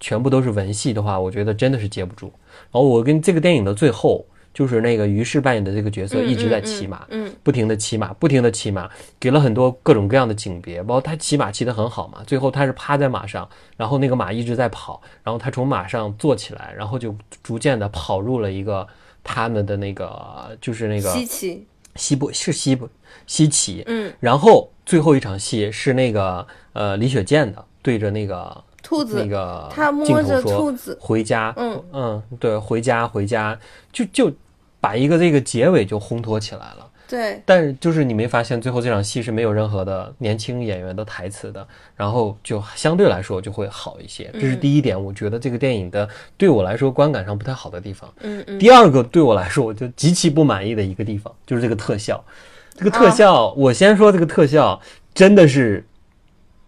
[0.00, 2.32] 全部都是文戏的话，我觉得真的是接不住。
[2.72, 4.24] 然后我跟这个电影的最后。
[4.56, 8.88] 就是那个于适扮演的这个角色一直在骑马，嗯，不停的骑马，不停的骑马，
[9.20, 12.22] 给了很多各种各样的景别，包括他骑马骑得很好嘛。
[12.26, 18.88] 最后他是趴在马上，然后那个马一直在跑，然后他从马上坐起来，然后就逐渐的跑入了一个
[19.22, 21.60] 他们的那个就是那个西岐，
[21.94, 22.88] 西部是西部
[23.26, 28.64] 西岐，嗯，然后最后一场戏是那个呃李雪健的对着那个。
[28.82, 33.58] 兔子那个他摸着兔子回家，嗯嗯，对，回家回家
[33.92, 34.32] 就就。
[34.86, 37.42] 把一个这个结尾就烘托起来了，对。
[37.44, 44.30] 但是就是你没发现最后这场戏是没有任何的年轻演员的台词的，然后就相对来说就会好一些。
[44.34, 48.08] 这是第一点，我觉得这个电影的对我来说观感上不太好的地方。
[48.20, 48.60] 嗯嗯。
[48.60, 52.24] 第二个对我来说我就极其不满意的一个地方就是这个特效，
[52.76, 54.80] 这个特效我先说这个特效
[55.12, 55.84] 真的是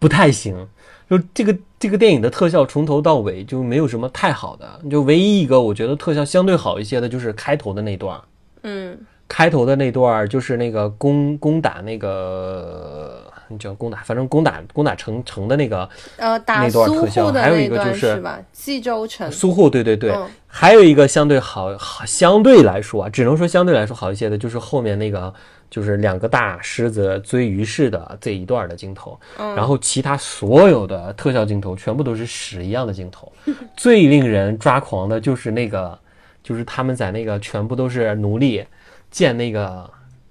[0.01, 0.67] 不太行，
[1.09, 1.57] 就这个。
[1.81, 8.21] 这个电影的特效从头到尾就没有什么太好的，就唯一一个我觉得特效相对好一些的，就是开头的那段
[8.63, 13.23] 嗯，开头的那段就是那个攻攻打那个
[13.61, 18.41] 叫攻打，反正攻打攻打城城的那个呃打那段特效，还有一个就是吧？
[18.53, 20.13] 冀州城苏护，对对对，
[20.49, 25.33] 还有一个相对好好相对来说啊，只能说相对来说好一些的，就是后面那个。
[25.71, 33.31] 就是两个大狮子追鱼似的这一段的镜头，然后其他所有的特效镜头全部都是屎一样的镜头。
[33.77, 35.99] 最令人抓狂的就是那个，
[36.43, 38.65] 就是他们在那个全部都是奴隶
[39.11, 39.89] 建那个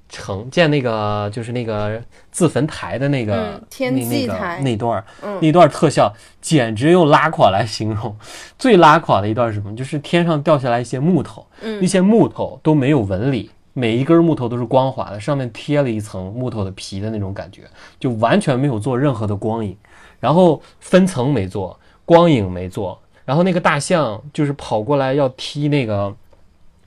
[0.09, 5.03] 城，建那个就是那个自焚台的那个天际台那段，
[5.41, 8.15] 那段特效简直用拉垮来形容。
[8.57, 9.75] 最拉垮的一段是什么？
[9.75, 13.51] 就是天上掉下来一些木头，那些木头都没有纹理。
[13.79, 17.61] 每一根木头都是光滑的，上面贴了一层木头的皮的那种感觉，
[17.99, 19.77] 就完全没有做任何的光影，
[20.19, 26.15] 然后分层没做，光影没做，然后那个大象就是跑过来要踢那个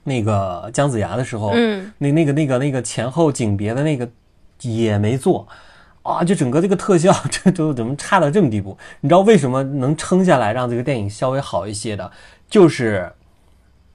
[0.03, 4.09] 那个姜子牙的时候，嗯，那那个那个那个前后景别的那个
[4.59, 5.47] 也没做，
[6.03, 8.77] 啊，就整个这个特效这都怎么差到这么地步？
[8.99, 12.11] 你知道为什么能撑下来让这个电影稍微好一些的，
[12.49, 13.09] 就是。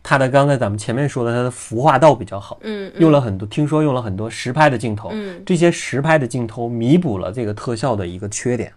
[0.09, 8.73] 他的刚才咱们前面说的，他的服化道比较好，嗯，用了很多，听说用了很多实拍的镜头，嗯，这些实拍的镜头弥补了这个特效的一个缺点，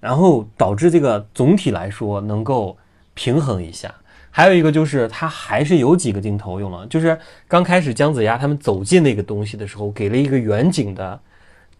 [0.00, 2.76] 然后导致这个总体来说能够
[3.14, 3.94] 平衡一下。
[4.32, 7.16] 还有一个就是他还是有几个镜头用了，就是
[7.46, 11.20] 刚开始姜子牙他们走进那个东西的时候，给了一个远景的，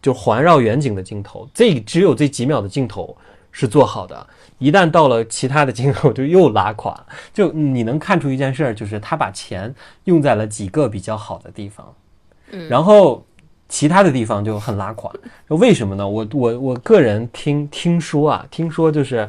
[0.01, 3.17] 就环绕远景的镜头，这只有这几秒的镜头
[3.53, 4.27] 是做好的。
[4.59, 7.07] 一旦到了其他的镜头，就又拉垮。
[7.33, 11.95] 就你能看出一件事儿，就是他把钱用在了几个比较好的地方，
[12.51, 13.25] 嗯，然后
[13.69, 15.13] 其他的地方就很拉垮。
[15.49, 16.09] 为什么呢？
[16.09, 19.29] 我我我个人听听说啊，听说就是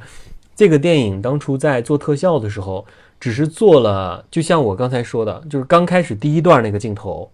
[0.55, 2.86] 这个电影当初在做特效的时候，
[3.19, 7.29] 只是做了，就像我刚才说的，就是刚开始第一段那个镜头。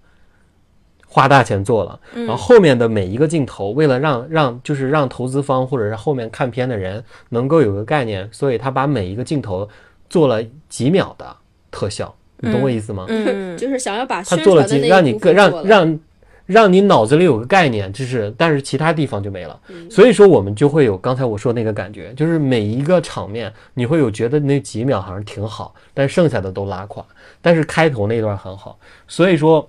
[1.15, 9.65] 花大钱做了，然后后面的每一个镜头，为了让让就是让投资方或者是后面看片的人能够有个概念，所以他把每一个镜头
[10.10, 11.25] 做了几秒的
[11.71, 13.06] 特效，你懂我意思吗？
[13.08, 15.99] 嗯， 就是想要把他宣做了几传的那部让你更让分做了让
[16.45, 19.58] 让你脑子里有个概念，就是但是其他地方就没了。
[19.69, 27.06] 嗯所以说我们就会有刚才我说那个感觉，就是每一个场面你会有觉得那几秒好像挺好，但剩下的都拉垮。
[27.41, 29.65] 但是开头那段很好，所以说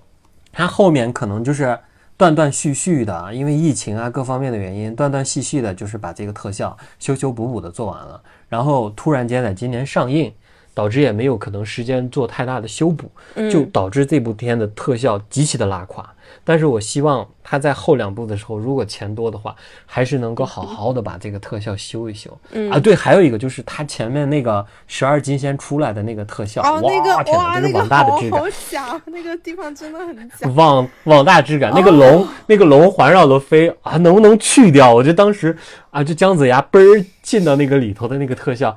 [0.57, 1.77] 它后面可能就是
[2.17, 10.33] 断断续续的，因为疫情啊各方面的原因，断断续续的，就是把这个特效修修补补的做完了，然后突然间在今年上映。
[10.77, 13.09] 导致也没有可能时间做太大的修补，
[13.49, 16.07] 就导致这部片的特效极其的拉垮。
[16.43, 19.55] 但是我希望他在后两部的时候，如果钱多的话，
[19.87, 22.29] 还是能够好好的把这个特效修一修。
[22.69, 28.51] 啊，对，还有一个就是他前面那个十二金仙出来的那个特效，哦，那哇，天哪，个哇，那个这是网大的质感好好。
[28.69, 30.47] 假，那个地方真的很假。
[30.53, 34.93] 网网大质感，那个龙、那个龙环绕着飞啊，能不能去掉？
[34.93, 35.57] 我觉得当时
[35.89, 38.75] 啊，就姜子牙嘣儿进到那个里头的那个特效，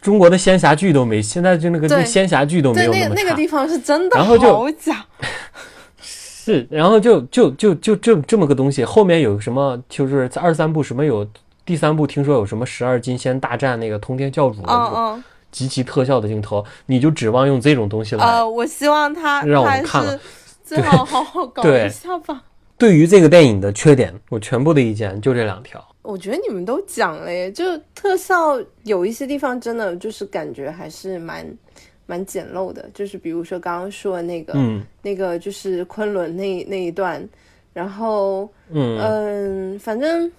[0.00, 3.08] 中国的仙侠剧都没，现在就那个那仙侠剧都没对，有么差。
[3.08, 5.04] 那那个地方是真的然后就好假。
[6.00, 9.82] 是，然后就就就就这这么个东西，后面有什么？
[9.88, 11.26] 就是在二三部什么有
[11.64, 20.16] 第三部，听说有什么十二金仙大战那个通天教主那种嗯，极其特效的镜头，你就指望用这种东西来呃，我希望他让我们看了
[20.62, 22.42] 最好好好搞对一下吧。
[22.78, 25.84] 对于这个电影的缺点，我全部的意见就这两条。
[26.06, 31.44] 我觉得你们都讲了耶，就特效有一些地方真的就是感觉还是蛮
[32.06, 37.28] 蛮简陋的，就是比如说刚刚说的那个、嗯那个就是昆仑那那一段，
[37.72, 40.30] 然后嗯嗯，反正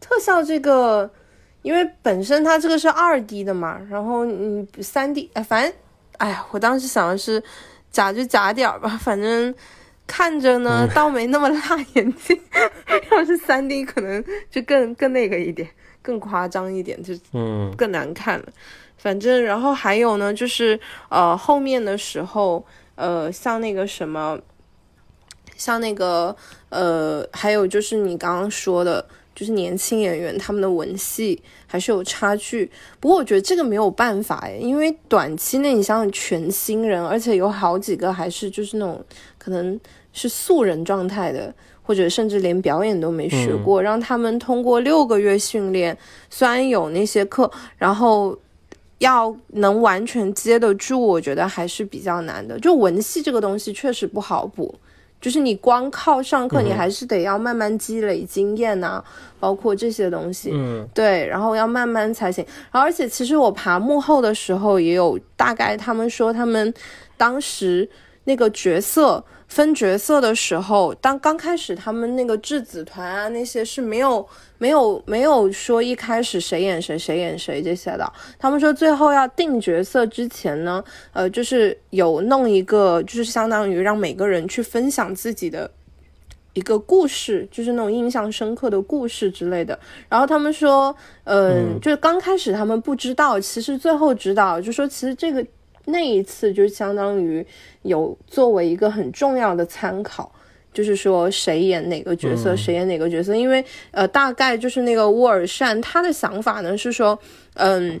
[0.00, 1.08] 特效这个，
[1.62, 5.72] 因为本身它这个是二 D 的嘛，然后嗯三 D，哎，反正
[6.18, 7.42] 哎呀，我当时想的是
[7.90, 9.54] 假就假点儿吧，反正。
[10.06, 12.38] 看着呢，倒没那么辣眼睛。
[13.12, 15.68] 要是三 D，可能就更更那个一点，
[16.02, 18.46] 更夸张一点，就嗯更难看了。
[18.96, 22.64] 反正，然后还有呢，就是呃后面的时候，
[22.94, 24.38] 呃像那个什么，
[25.56, 26.34] 像那个
[26.70, 32.70] 呃，还有就是你刚刚说的，就是年轻演员他们的文戏还是有差距。
[32.98, 39.04] 不过我觉得这个没有办法诶，因为短期内你想想全新人，而且有好几个还是就是那种
[39.46, 39.78] 可能
[40.12, 41.54] 是素人状态的。
[41.88, 45.96] 或者甚至连表演都没学过，让他们通过六个月训练，
[46.28, 48.36] 虽然有那些课，然后
[48.98, 52.58] 要能完全接得住，我觉得还是比较难的。
[52.58, 54.74] 就文戏这个东西确实不好补，
[55.20, 59.00] 就是你光靠上课，你还是得要慢慢积累经验呐、
[59.38, 60.50] 包括这些东西。
[60.52, 62.44] 嗯对，然后要慢慢才行。
[62.72, 66.74] 然后而且其实我爬幕后的时候也有大概他们说他们
[67.16, 67.88] 当时
[68.24, 69.24] 那个角色。
[69.48, 74.26] 分角色的时候，当刚开始他们那个质子团啊那些是没有
[74.58, 78.12] 没有没有说一开始谁演谁谁演谁这些的。
[78.38, 80.82] 他们说最后要定角色之前呢，
[81.12, 85.70] 呃，就是有弄一个，就是相当于让每个人去分享自己的
[86.54, 89.78] 一个故事，就是那种印象深刻的故事之类的。
[90.08, 95.46] 然后他们说，嗯，嗯就是刚开始他们不知道，其实最后知道，就说其实这个
[95.86, 97.44] 那一次就相当于
[97.82, 100.30] 有作为一个很重要的参考。
[100.72, 102.56] 就是说谁演哪个角色，嗯。
[102.58, 107.18] 谁演哪个角色，因为呃，大概就是那个沃尔善他的想法呢是说，
[107.54, 107.98] 嗯，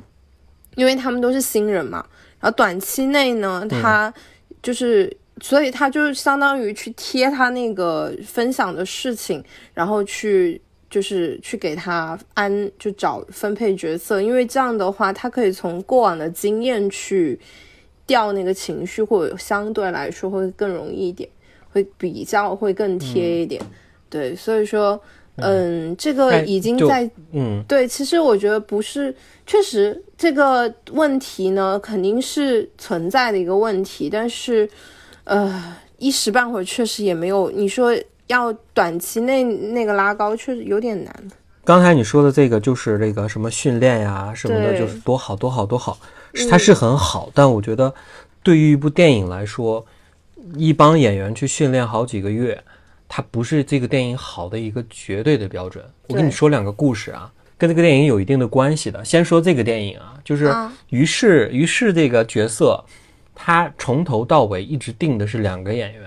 [0.74, 2.06] 因为他们都是新人嘛，
[2.38, 4.12] 然后短期内呢，他
[4.62, 17.40] 就是，所以他就是相当于去贴他那个分享的事情，然后去就是去给他安就找分配角色，因为这样的话，他可以从过往的经验去
[18.06, 21.28] 调那个情绪，或者相对来说会更容易一点，
[21.72, 23.60] 会比较会更贴一点。
[24.08, 25.00] 对，所以说，
[25.36, 27.62] 嗯，这个已经在嗯。
[27.66, 29.14] 对，其实我觉得不是，
[29.46, 34.68] 确实这个问题呢肯定是存在的一个问题，但是，
[35.24, 37.92] 呃，一时半会儿确实也没有，你说
[38.28, 41.12] 要短期内那个拉高，确实有点难。
[41.64, 45.98] 刚才你说的这个就是这个什么训练呀什么的，就是多好多好多好，是
[46.50, 47.92] 它是很好，但我觉得
[48.42, 49.84] 对于一部电影来说，
[50.54, 52.62] 一帮演员去训练好几个月，
[53.08, 55.84] 它不是这个电影好的一个绝对的标准。
[56.08, 59.04] 我跟你说两个故事啊，跟这个电影有一定的关系的。
[59.04, 62.84] 先说这个电影啊，就是啊于是于是这个角色，
[63.34, 66.02] 他从头到尾一直定的是两个演员。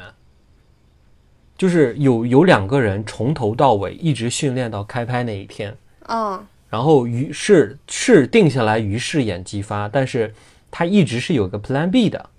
[1.57, 5.75] 就是有有两个人从头到尾一直训练到开拍那一天，
[6.07, 10.34] 嗯然后于是是定下来于是演姬发，但是
[10.69, 12.29] 他一直是有个 Plan B 的，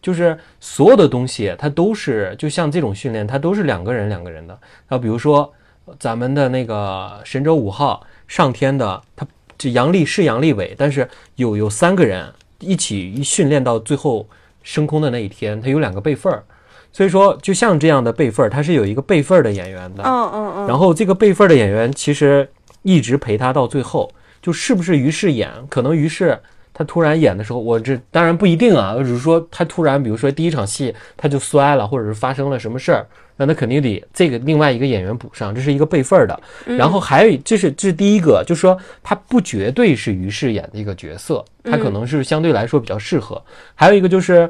[0.00, 4.58] 就是所有的东西它都是就像这种训练，它都是两个人两个人的。
[4.88, 5.52] 那比如说
[5.98, 9.26] 咱们的那个神舟五号上天的，他
[9.58, 14.26] 这杨利是杨利伟，但是有有三个人一起一训练到最后
[14.62, 16.42] 升空的那一天，他有两个备份儿。
[16.90, 20.04] 所以说，就像这样的备份儿，他是有一个备份儿的演员的。
[20.04, 20.66] 嗯嗯嗯。
[20.68, 22.48] 然后这个备份儿的演员其实
[22.84, 24.08] 一直陪他到最后，
[24.40, 26.38] 就是不是于适演，可能于适
[26.72, 33.06] 他突然演的时候，我这当然不一定啊，我只是说他突然，比如说第一场戏他就摔了，或者是发生了什么事儿。
[33.36, 36.40] 那他肯定得这个另外一个演员补上，这是一个备份的。
[36.66, 43.42] 然后还有，这是这是第一个，就是说他不绝对是于适演的一个角色，他可能是相对来说比较适合。
[43.74, 44.48] 还有一个就是，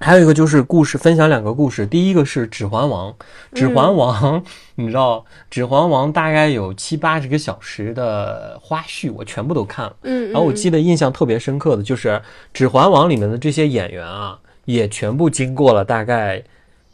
[0.00, 3.10] 还有一个就是故事分享两个故事，第一个是《指环王》，
[3.54, 4.40] 《指环王》
[4.76, 5.18] 你知道，
[5.50, 9.96] 《指环王》大概有七八十个小时的花絮，我全部都看了。
[10.02, 12.08] 嗯，然后我记得印象特别深刻的就是
[12.52, 16.42] 《指环王》里面的这些演员啊，也全部经过了大概。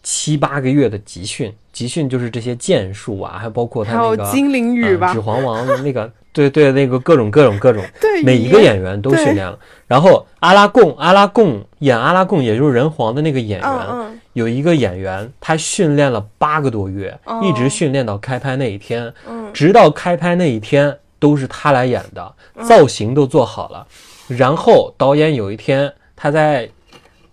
[0.02, 9.58] 七八个月的集训，集训就是这些剑术啊，还包括他那个精灵语吧，指环王那个，对对，那个各种各种各种，对，每一个演员都训练了。
[9.90, 19.12] 然后阿拉贡，阿拉贡演阿拉贡，也就是人皇的那个演员，有一个演员他训练了八个多月，一直训练到开拍那一天，
[19.52, 22.32] 直到开拍那一天都是他来演的，
[22.62, 23.84] 造型都做好了。
[24.28, 26.70] 然后导演有一天他在。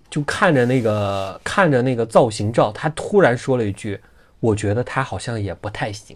[0.09, 3.99] 就看着那个看着那个造型照，他突然说了一句
[4.39, 6.15] ：“我觉得他好像也不太行。”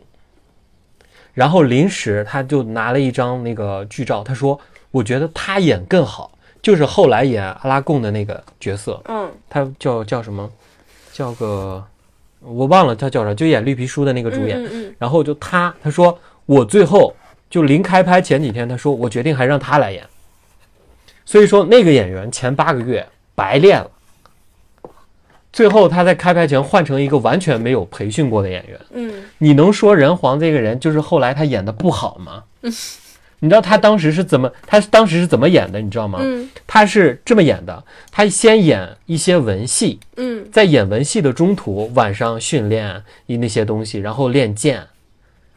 [1.36, 4.58] 然后临时他就拿了一张那个剧照，他说
[4.92, 6.32] ：“我觉得他演更好，
[6.62, 10.50] 就是后来演阿拉贡的那个角色。”嗯，他叫叫什么？
[11.12, 11.84] 叫个
[12.40, 14.64] 我忘了他叫啥，就演绿皮书的那个主演。
[14.64, 14.96] 嗯嗯。
[15.00, 17.16] 然后就他他说：“我最后
[17.50, 20.06] 就临开拍前几天，他说我决定还让他来演。”
[21.26, 23.08] 所以说那个演员前八个月。
[23.34, 23.90] 白练了，
[25.52, 28.80] 最后他在开拍前换成一个完全没有培训过的演员。
[28.92, 32.44] 嗯，你能说人皇这个人就是后来他演的不好吗？
[32.62, 32.72] 嗯，
[33.42, 35.82] 你知道他当时是怎么，他当时是怎么演的？
[35.82, 36.20] 你知道吗？
[36.22, 44.82] 嗯，他是这么演的，他先演一些文戏，嗯，在演文戏的中途，晚上训练一那些东西，然后练剑。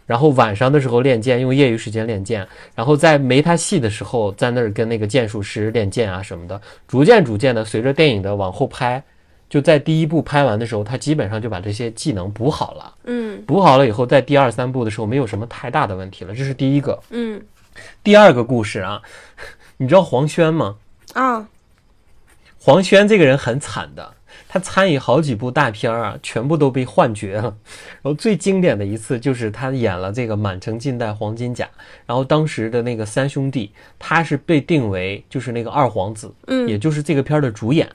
[0.06, 6.60] 然后晚上的时候练剑，用业余时间练剑，然后在没他戏的时候，在那儿跟那个剑术师练剑啊什么的。
[6.86, 9.02] 逐渐逐渐的，随着电影的往后拍，
[9.48, 12.94] 就在第一部拍完的时候，他基本上就把这些技能补好了。
[13.04, 16.34] 嗯，补好了以后，在第二三部的时候，没有什么太大的问题了。
[16.34, 17.00] 这是第一个。
[17.08, 17.40] 嗯，
[18.02, 19.02] 第二个故事啊，
[19.78, 20.76] 你知道黄轩吗？
[21.14, 21.48] 啊，
[22.58, 24.14] 黄轩这个人很惨的。
[24.48, 27.42] 他参与好几部大片啊，全部都被换角了。
[28.02, 31.64] 然后最经典的一次就是他演了这个《满城尽带黄金甲》，
[32.06, 37.90] 然后当时的那个三兄弟，他是被定为就是那个二皇子，嗯，也就是这个片的主演。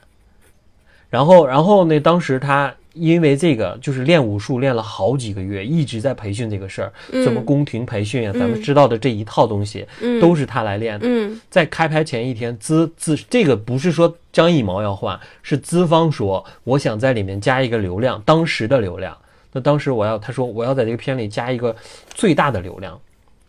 [1.10, 6.92] 然后，然后那当时他因为这个就是练武术练了好几个月，一直在培训这个事儿，
[7.24, 9.86] 怎么宫廷培训啊，咱们知道的这一套东西，
[10.20, 11.08] 都是他来练的。
[11.08, 19.16] 嗯，在开拍前一天，资资这个不是说张艺谋要换，是资方说我想在里面加一个流量，当时的流量。
[19.52, 21.76] 那当时我要他说我要在这个片里加一个
[22.14, 23.00] 最大的流量，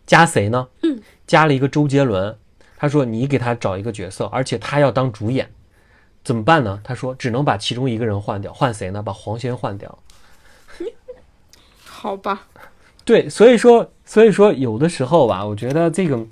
[0.05, 0.67] 加谁呢？
[0.83, 2.35] 嗯，加了一个周杰伦。
[2.77, 5.47] 他说你给他找一个角色，而且他要当主演。
[6.23, 6.79] 怎么办呢？
[6.83, 9.01] 他说只能把其中一个人换掉，换谁呢？
[9.01, 9.97] 把黄轩换掉。
[11.83, 12.47] 好吧。
[13.03, 16.25] 对，所以说，所以说有的时候吧，我觉得这个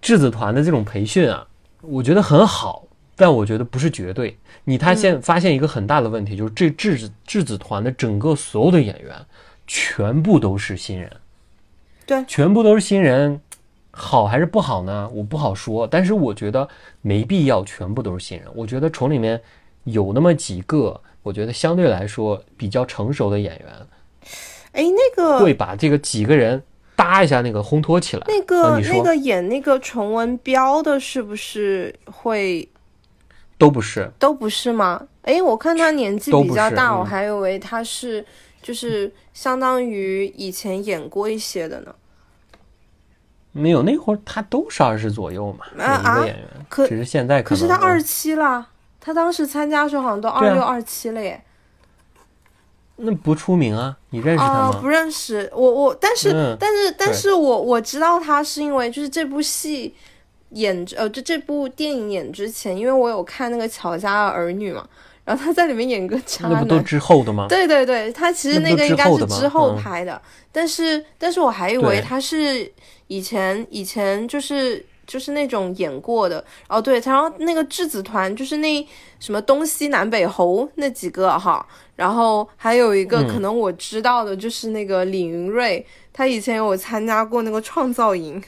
[0.00, 1.46] 质子团的这种培训啊，
[1.80, 4.36] 我觉得很好，但我觉得不是绝对。
[4.64, 9.24] 你他现发现一个很大的问题，就是这质子质子团的整个所有的演员
[9.66, 11.10] 全部都是新人，
[12.04, 13.40] 对，全部都是新人。
[13.94, 15.08] 好还是不好呢？
[15.14, 16.66] 我不好说，但是我觉得
[17.02, 18.48] 没必要全部都是新人。
[18.54, 19.40] 我觉得从里面
[19.84, 23.68] 有那么几个，我觉得相对来说比较成熟的演员，
[24.72, 26.62] 哎，那个会把这个几个人
[26.96, 28.24] 搭一下，那个烘托起来。
[28.26, 32.66] 那个、啊、那个演那个崇文彪的，是不是会？
[33.58, 35.06] 都不是，都不是吗？
[35.20, 38.24] 哎，我看他年纪比较大，嗯、我还以为他是
[38.62, 41.94] 就是相当于以前演过一些的呢。
[43.52, 46.46] 没有，那会儿他都是二十左右嘛，每一个演员。
[46.68, 48.66] 可只是现在可是他二十七了，
[49.00, 51.42] 他当时参加的时候好像都二六二七了耶。
[52.96, 53.96] 那不出名啊？
[54.10, 54.78] 你认识他吗？
[54.80, 59.94] 不认识，我我但是、嗯、但是但是我我知道他是因为就是这部戏
[60.50, 64.86] 演呃就这部电影演之前，因为我有看那个乔家的儿女嘛。
[65.24, 67.46] 然后他在里面演个渣男，那不都之后的吗？
[67.48, 70.20] 对对对，他其实那个应该是之后嗯拍的，
[70.50, 72.70] 但是但是我还以为他是
[73.06, 76.44] 以前以前就是就是那种演过的。
[76.68, 78.84] 哦，对，然后那个质子团就是那
[79.20, 81.64] 什么东西南北侯那几个哈，
[81.94, 88.42] 然后还有一个可能我知道的就是那个李云瑞，他以前有参加过那个创造营，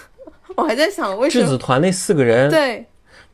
[0.56, 1.46] 我还在想为什么。
[1.46, 2.84] 质子团那四个人对。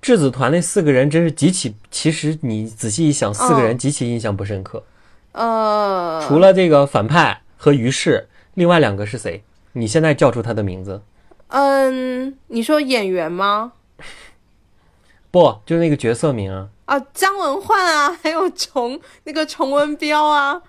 [0.04, 4.84] 质子团那四个人真是极其，其实你仔细一想，四个人嗯极其印象不深刻。
[5.32, 9.42] 呃，除了这个反派和于适，另外两个是谁？
[9.72, 11.00] 你现在叫出他的名字？
[11.48, 13.72] 嗯，你说演员吗？
[15.30, 16.68] 不，就是那个角色名啊。
[16.84, 20.60] 啊，姜文焕啊， 还有崇那个崇文彪啊，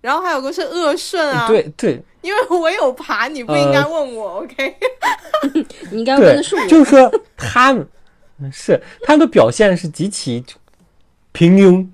[0.00, 4.74] 然后还有个是鄂顺啊。，对对因为我有爬，你不应该问我、 o k
[5.92, 7.86] 你应该问对的是我，，就是说他们
[8.52, 10.44] 是他的表现是极其
[11.32, 11.86] 平庸，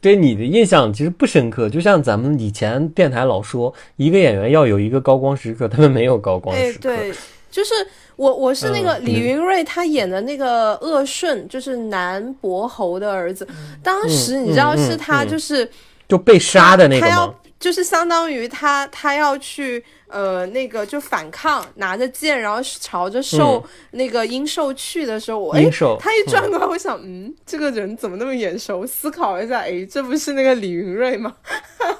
[0.00, 1.68] 对你的印象其实不深刻。
[1.68, 6.80] 就像咱们以前电台老说，一个演员要有一个高光时刻，他们没有高光哎，时刻。
[6.82, 7.12] 对，
[7.50, 7.74] 就是
[8.16, 13.46] 我，我是那个嗯李云瑞，他演的那个鄂顺，就是南伯侯的儿子。
[13.82, 15.70] 当时你知道是他嗯嗯就是
[16.08, 17.34] 就被杀的那个他要？
[17.58, 25.62] 就是相当于他他要去呃那个就反抗，拿着剑，然后朝着兽、那个殷寿去的时候，我哎
[26.00, 28.86] 他一转过来，我想嗯，这个人怎么那么眼熟？
[28.86, 31.34] 思考一下，哎，这不是那个李云瑞吗？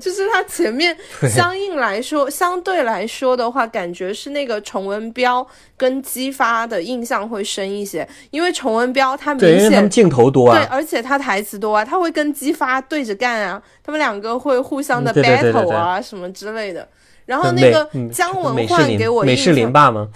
[0.00, 0.96] 就是他前面
[1.28, 10.68] 相应来说，相对来说的话，感觉是那个崇文彪跟姬发的印象会深一些，因为崇文彪他明对，因为他镜头多啊对，啊。
[10.70, 16.88] 而且他台词多啊，他会跟姬发对着干啊，他们两个会互相的 battle 啊什么之类的。
[17.28, 20.08] 然后那个嗯姜文焕给我美式林印象，爸吗？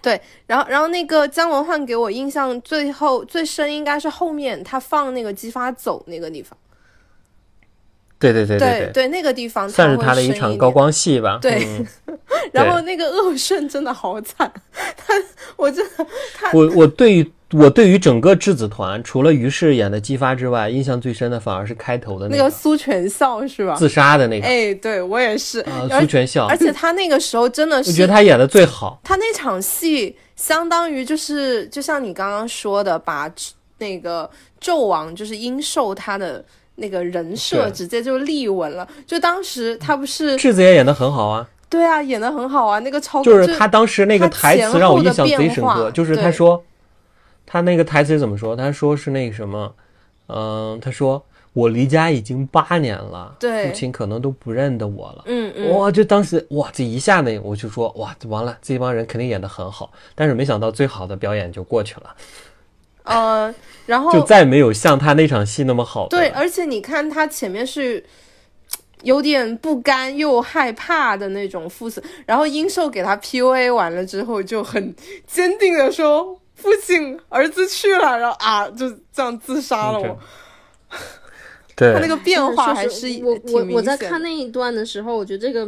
[0.00, 6.56] 对，然后然后那个姜文焕给我印象最后最深应该是后面他放那个姬发走那个地方，
[8.20, 10.70] 对对对对对，那个地方算是他的一场高。
[10.70, 11.38] 光戏吧。
[11.42, 11.86] 对嗯
[12.52, 14.50] 然后那个恶顺真的好惨，
[14.96, 15.12] 他
[15.56, 16.06] 我真的
[16.52, 23.74] 我我对于我对于整个质子团，除了于适演的姬发之外，印象最深的反而是开头的个那个苏全孝是吧？
[23.74, 29.00] 自杀的那个哎，对我也是，啊，而苏全孝，而且他那个时候真的是我是觉得他演的最好。
[29.02, 33.28] 他那场戏相当于就是，就像你刚刚说的，把
[33.78, 34.30] 那个
[34.60, 36.44] 纣王就是殷寿他的
[36.76, 38.86] 那个人设直接就立稳了。
[39.06, 46.62] 就当时他不是质子也演的很好啊，对啊，演的很好啊，那个超就是他当时那个台词让我印象贼深刻，就是他说，
[47.52, 48.54] 他那个台词怎么说？
[48.54, 49.74] 他说是那个什么，
[50.28, 51.20] 嗯、他说
[51.52, 55.24] 我离家已经八年了，对父亲可能都不认得我了。
[55.26, 55.90] 嗯嗯，哇！
[55.90, 62.14] 就当时哇，这一下呢，我就说哇，完了，这帮人肯定演的很好，但是没想到最好的表演就过去了，
[63.02, 63.52] 呃，
[63.86, 66.06] 然后 就再没有像他那场戏那么好。
[66.06, 68.04] 对，而且你看他前面是。
[69.02, 74.94] 有点不甘又害怕的那种父子，然后英寿给他 PUA 完了之后，就很
[75.26, 80.00] 坚定的说：“父亲，儿子去了。”然后啊，就这样自杀了。
[80.00, 80.18] 我
[81.76, 85.66] 对，他那个变化还是我我我在看那一段的时候，我觉得这个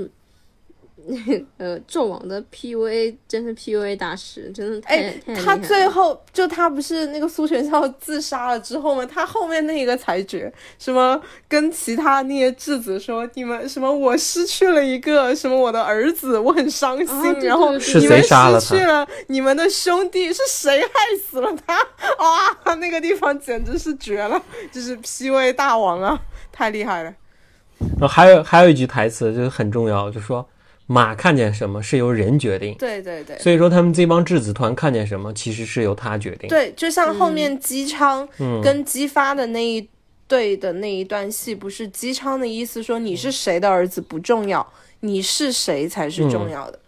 [1.59, 9.05] 呃纣王的 PUA 真是 PUA 大师，真的太、哎太，他最后就他不是那个苏全孝自杀了之后吗？
[9.07, 20.89] 他后面那个裁决什么跟其他那些质子说你们什么我失去了一个什么我的儿子，我很伤心，啊对然后对对是谁你们杀了他失去了你们的兄弟，是谁害
[21.25, 21.77] 死了他？
[22.19, 24.41] 哇，那个地方简直是绝了，
[24.71, 26.21] 就是 PUA 大王啊，
[26.53, 27.15] 太厉害了。
[27.99, 30.47] 然后还有还有一句台词就是很重要，就说
[30.87, 33.39] 马看见什么是由人决定，对对对。
[33.39, 36.49] 所以说他们这帮质子团看见什么其实是由他决定。
[36.49, 39.89] 对，就像后面姬昌嗯跟姬发的那一
[40.27, 44.67] 对的那一段戏，不是姬昌的意思说你是谁的儿子不重要，
[45.01, 46.79] 你是谁才是重要的。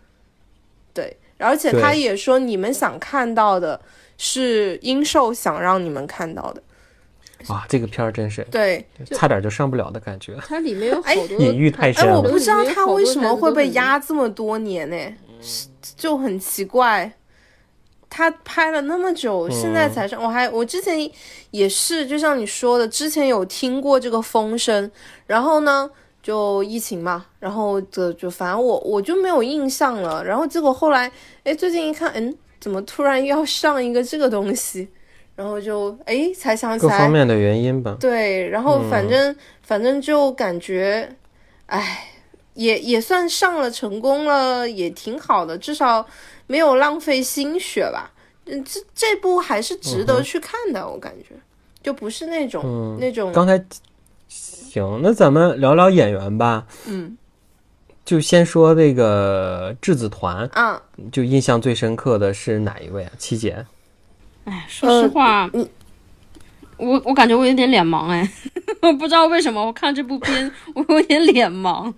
[0.92, 3.80] 对，而且他也说你们想看到的
[4.18, 6.62] 是殷寿想让你们看到的。
[7.48, 10.36] 哇，这个片儿真是对，差点就上不了的感觉。
[10.46, 14.96] 它里面有好多隐喻太深哎，了我不知道里面有好多他为什么会被压这么多年呢、
[15.40, 17.12] 是就很奇怪。
[18.08, 20.22] 他拍了那么久，现在才上。
[20.22, 21.10] 我还我之前
[21.50, 24.88] 也是，就像你说的，之前有听过这个风声，
[25.26, 25.90] 然后呢，
[26.22, 30.24] 就疫情嘛，然后就就反正我我就没有印象了。
[30.24, 31.10] 然后结果后来，
[31.42, 34.88] 哎，最近一看，嗯，怎么突然要上一个这个东西？
[35.36, 37.96] 然后就哎才想起来各方，面的原因吧。
[37.98, 41.16] 对，然后反正、反正就感觉，
[41.66, 42.08] 哎，
[42.54, 46.06] 也也算上了成功了，也挺好的，至少
[46.46, 48.12] 没有浪费心血吧。
[48.46, 51.34] 嗯，这这部还是值得去看的，我感觉，
[51.82, 53.64] 就不是那种、嗯那种，刚才
[54.28, 56.66] 行，那咱们聊聊演员吧。
[56.86, 57.16] 嗯
[58.04, 63.12] 就先说这个质子团，啊，就印象最深刻的是哪一位啊？
[63.16, 63.64] 七姐。
[64.44, 65.68] 哎，说实话，你
[66.76, 68.28] 我我感觉我有点脸盲哎，
[68.82, 71.92] 我不知道为什么我看这部片我有点脸盲，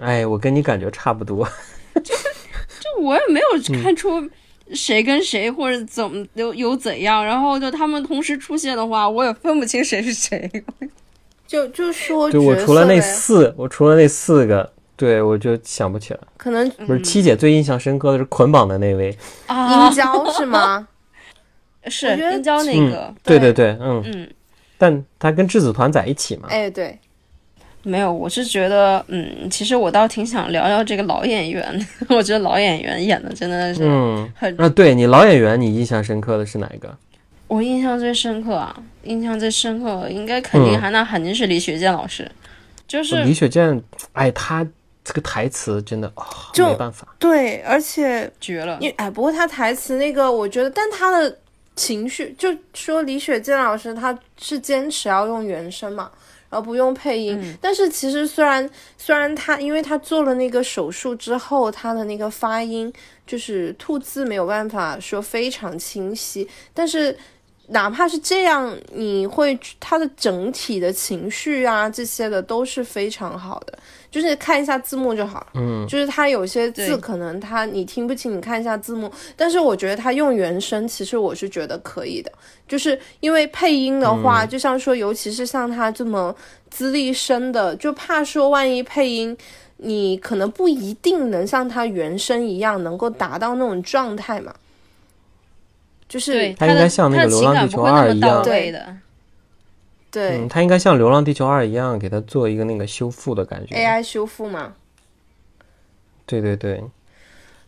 [0.00, 1.46] 哎，我跟你感觉差不多。
[1.94, 4.28] 就就我也没有看出
[4.72, 10.50] 谁跟谁或者怎么有有怎样，然后就他们同时出现的话，我也分不清谁是谁。
[11.46, 16.20] 就就说对我除了那四，我除了那四个，对我就想不起来。
[16.38, 20.88] 可能不是七姐最印象深刻的是捆绑的那位，啊殷郊是吗？
[21.88, 23.52] 是我觉得那嗯个，，对对。
[23.52, 24.28] 对，嗯，嗯，
[24.78, 26.98] 但他跟质子团在一起嘛，哎，对，
[27.82, 36.96] 没有，我是觉得，嗯，其实我倒挺想聊聊这个老演员， 我觉得老演员演的真的是嗯，很，啊，对你老演员，你印象深刻的是哪一个？
[37.46, 40.80] 我印象最深刻啊，印象最深刻，应该肯定嗯。
[40.80, 42.28] 还那肯定是李雪健老师，
[42.88, 43.80] 就是李雪健，
[44.14, 44.66] 哎，他
[45.04, 46.24] 这个台词真的啊、
[46.54, 51.38] 就没办法，对，而且绝了因，为哎，不过他台词那个，我觉得，但他的
[51.76, 56.10] 情绪，就说李雪健老师他是坚持要用原声嘛，
[56.50, 57.38] 然后不用配音。
[57.40, 62.92] 嗯但是其实虽然虽然他因为他做了那个手术之后，他的那个发音
[63.26, 67.16] 就是吐字没有办法说非常清晰，但是。
[67.68, 73.78] 哪怕是这样，你会他的整体的情绪啊这些的都是非常好的，
[74.10, 75.46] 就是看一下字幕就好了。
[75.54, 79.10] 嗯，就是他有些字可能他你听不清，你看一下字幕。
[79.34, 82.30] 但是我觉得他用原声，其实我是觉得可以的，
[82.68, 86.34] 就是因为配音的话，就像说，尤其是像他这么
[86.70, 89.36] 资历深的，就怕说万一配音。
[89.76, 94.54] 你可能不一定能像他原声一样能够达到那种状态嘛，
[96.08, 98.96] 就是对，他应该像那个流浪地球二一样对的，
[100.10, 103.74] 对、嗯，他应该像《流浪地球二》一样，给他做一个那个修复的感觉。
[103.74, 104.74] AI 修复嘛。
[106.26, 106.82] 对对对，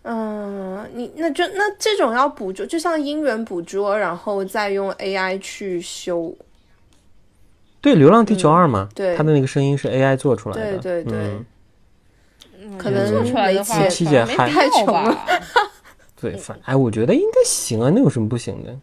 [0.03, 6.35] 嗯，你那就那这种要捕捉，就像音源捕捉，然后再用 AI 去修，
[7.81, 10.79] 对，《流浪地球二》嘛，对他的那个声音是 AI 做出来的。
[10.79, 11.19] 对对对
[12.59, 15.15] 嗯可能做出来的话，没七姐还没必太穷要
[16.31, 16.37] 吧？
[16.37, 18.77] 对，反哎，我觉得应该行啊，那有什么不行的？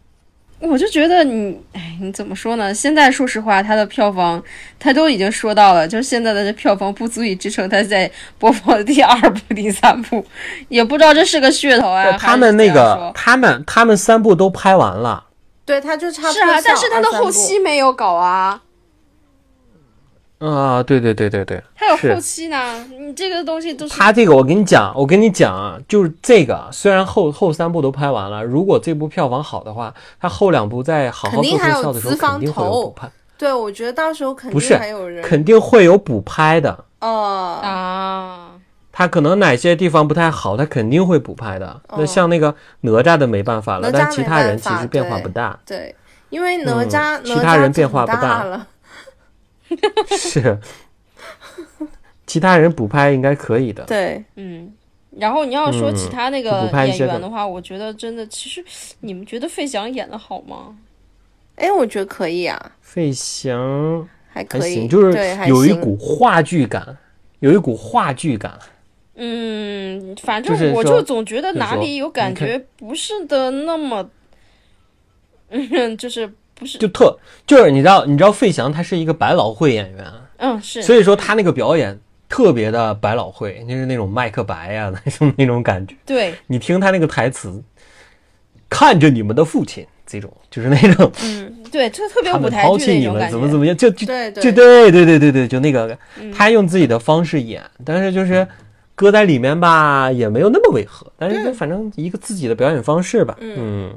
[0.60, 2.72] 我就觉得你，哎，你怎么说呢？
[2.72, 4.42] 现在说实话，它的票房，
[4.78, 10.24] 他都已经说到了，就是现在的这票房不足以支撑他在播放的第二部、第三部，
[10.68, 12.12] 也不知道这是个噱头啊。
[12.12, 15.26] 他们那个，他们他们三部都拍完了。
[15.66, 18.62] 对，他就差是啊，但是他的后期没有搞啊，
[20.44, 22.84] 啊，对对对对对，还有后期呢。
[22.98, 36.84] 你这个东西都是他这个，我跟你讲，我跟你讲啊，就是这个，虽然后后三部都拍完了，如果这部票房好的话，他后两部在好好做特效的时候，肯定会有补拍，对，我觉得到时候肯定还有人肯定会有补拍的。
[37.00, 38.50] 哦啊，
[38.90, 41.80] 他可能哪些地方不太好，他肯定会补拍的。
[41.90, 45.58] 那哦像那个哪吒的没办法了，但其他人其实变化不大。
[45.66, 45.94] 对，
[46.30, 48.66] 因为哪吒、哪吒他人变化长不大了，
[50.16, 50.58] 是，
[52.26, 53.84] 其他人补拍应该可以的。
[53.84, 54.72] 对，嗯。
[55.16, 58.64] 然后你要说嗯其他那个演员的话，我觉得真的，其实
[58.98, 60.76] 你们觉得费翔演的好吗？
[61.54, 66.98] 哎，我觉得可以啊，费翔还还可以，行，就是有一股话剧感，
[67.38, 68.58] 有一股话剧感。
[69.14, 74.10] 嗯，反正我就总觉得哪里有感觉不是的那么，
[75.50, 75.62] 嗯，
[75.96, 76.28] 就是
[76.64, 80.06] 不是，就特就是你知道，你知道费翔他是一个百老汇演员，
[80.38, 81.98] 嗯，是，所以说他那个表演
[82.28, 85.94] 特别的百老汇，就是那种麦克白呀、 那种那种感觉。
[86.06, 87.62] 对，你听他那个台词，
[88.68, 91.12] 看着你们的父亲，这种就是那种。
[91.22, 93.58] 嗯，对，就特别他舞台们抛弃剧那种感你们怎么怎。
[93.58, 95.96] 么样，就就对就对对对对对对，就那个。
[96.34, 98.46] 他用自己的方式演，但是就是
[98.94, 103.36] 搁在里面吧，也没有那么违和，但是反正一个自己的表演方式吧。
[103.40, 103.92] 嗯。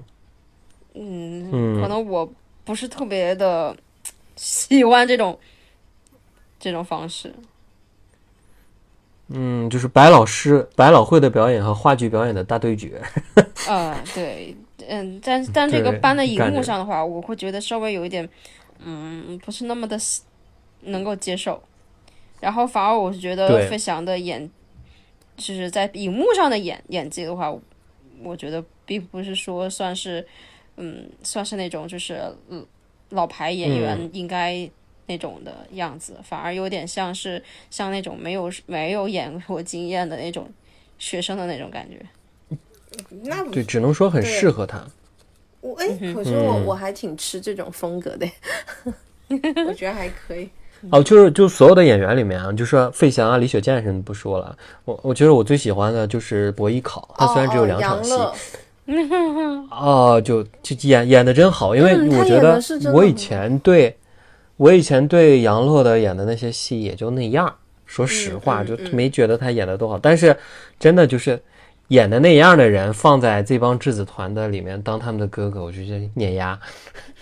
[0.95, 1.81] 嗯，嗯。
[1.81, 2.29] 可能我
[2.67, 3.75] 不是特别的
[4.35, 5.39] 喜欢这种
[6.59, 7.33] 这种方式。
[9.29, 13.01] 嗯，就是百老师百老汇的表演和话剧表演的大对决。
[13.67, 14.55] 呃，对，
[14.85, 18.27] 嗯，但但这个搬在荧幕上的话，我会觉得稍微有一点，
[18.79, 19.97] 嗯，不是那么的
[20.81, 21.61] 能够接受。
[22.39, 24.49] 然后反而我是觉得费翔的演，
[25.35, 27.53] 就是在荧幕上的演演技的话，
[28.23, 30.25] 我觉得并不是说算是，
[30.77, 32.65] 嗯，算是那种就是嗯
[33.09, 34.69] 老牌演员应该
[35.05, 40.49] 那种的样子，反而有点像是像那种没有没有演过经验的那种
[40.99, 41.99] 学生的那种感觉。
[43.23, 44.83] 那对，只能说很适合他。
[45.61, 46.65] 我哎，可是我嗯。
[46.65, 48.27] 我还挺吃这种风格的，
[49.67, 50.49] 我觉得还可以。
[50.91, 54.55] 哦，就是就所有的演员里面啊，就说费翔啊、李雪健什么不说了，
[54.85, 58.13] 我我觉得我最喜欢的就是博弈考，他虽然只有两场戏，
[58.87, 62.59] 乐 哦，就就演演的真好，因为我觉得
[62.93, 63.95] 我以前对，
[64.57, 67.53] 我以前对杨洛的演的那些戏也就那样，
[67.85, 69.99] 说实话，就嗯嗯没觉得他演的多好。
[69.99, 70.35] 但是
[70.79, 71.39] 真的就是
[71.89, 76.59] 演的那样的人放在这帮质子团的里面当他们的哥哥，我就觉得碾压。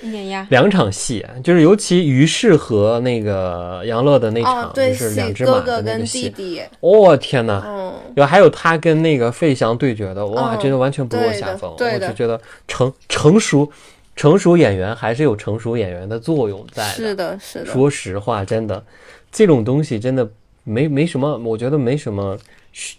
[0.02, 0.46] 碾压。
[0.52, 6.30] 两场戏，就是尤其于适和那个杨乐的那场，哦，对，就是两只马哥哥跟弟的那个戏。
[6.30, 7.64] 弟，哦天哪！
[7.66, 11.72] 嗯，有还有他跟那个费翔对决的，哇，嗯真的完全不落下风。
[11.78, 13.72] 我就觉得成成熟
[14.16, 16.94] 成熟演员还是有成熟演员的作用在的。
[16.94, 18.84] 是的，是的，说实话，真的
[19.32, 20.28] 这种东西真的
[20.64, 22.38] 没没什么，我觉得没什么，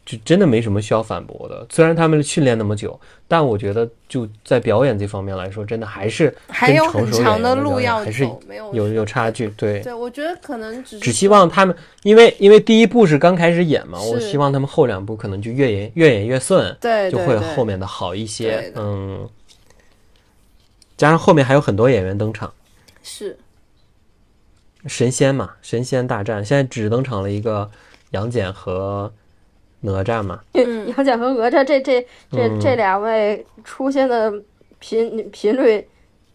[0.07, 1.66] 就真的没什么需要反驳的。
[1.68, 2.99] 虽然他们训练那么久，
[3.29, 8.41] 但我觉得就在表演这方面来说，真的还是还有很长的路要还是有
[8.72, 9.49] 有有差距。
[9.51, 18.72] 对，对，我觉得可能只只希望他们，因为因为第一部是刚开始演嘛，我希望他们后两部可能就越演越演越顺，对就会后面的好一些。
[18.77, 19.29] 嗯，
[20.97, 22.51] 加上后面还有很多演员登场。
[23.03, 23.37] 是
[24.87, 27.70] 神仙嘛，神仙大战，现在只登场了一个
[28.12, 29.12] 杨戬和
[29.93, 30.41] 哪吒嘛。
[30.53, 30.89] 嗯。
[30.89, 32.61] 杨戬和哪吒这这这嗯。
[32.61, 34.32] 这两位出现的
[34.78, 35.87] 频频率，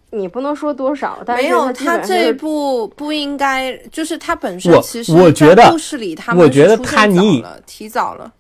[0.10, 8.34] 你不能说多少，但是没有他这一部不应该，就是他本身其实我觉得在故事里他们我觉得他你了提早了，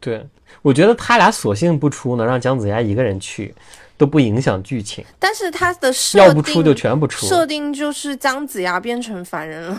[0.00, 0.24] 对，
[0.62, 3.54] 我觉得他俩索性不出呢，让姜子牙一个人去，
[4.02, 5.04] 都不影响剧情。
[5.20, 7.24] 但是他的设定要不出就全不出。
[7.26, 9.76] 设定就是姜子牙变成凡人了，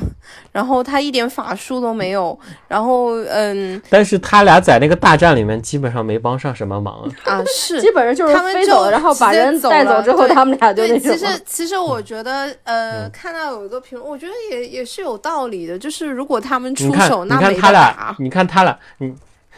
[0.54, 7.12] 然后他一点法术都没有，然后嗯但是他俩在那个大战里面基本上没帮上什么忙。
[7.26, 19.14] 啊是 基本上就是他们就飞走了，然后把人带走之后，他们俩就对，那种其实 其实我觉得，呃，嗯看到有一个评论，我觉得也也是有道理的，就是如果他们，出手，那没他俩，，你看他俩，你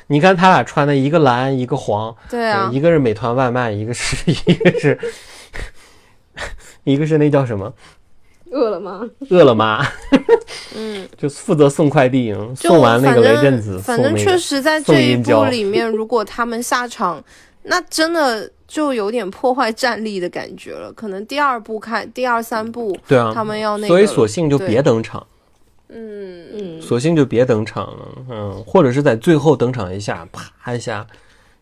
[0.07, 2.67] 你看他俩穿的一个蓝一个黄，对啊。
[2.67, 4.99] 呃，一个是美团外卖，一个是一个是
[6.83, 7.73] 一个是那叫什么？
[8.51, 9.01] 饿了吗？
[9.31, 9.85] 饿了吗，
[10.75, 17.21] 嗯， 就负责送快递，送完那个雷震子，反正确实在这一部里面，如果他们下场，
[17.63, 20.93] 那真的就有点破坏战力的感觉了。
[20.93, 25.25] 可能第二部看第二三部，对啊，他们要那个所以索性就别登场，
[25.89, 31.05] 嗯嗯，索性就别登场了，嗯，或者是在最后登场一下，啪一下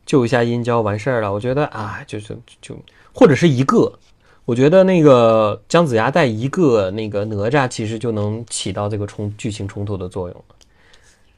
[0.05, 1.31] 救一下殷郊完事儿了。
[1.31, 2.75] 我觉得啊，就是就
[3.13, 3.91] 或者是一个，
[4.45, 10.43] 我觉得那个姜子牙带一个那个哪吒，其实就能起到这个冲剧情冲突的作用。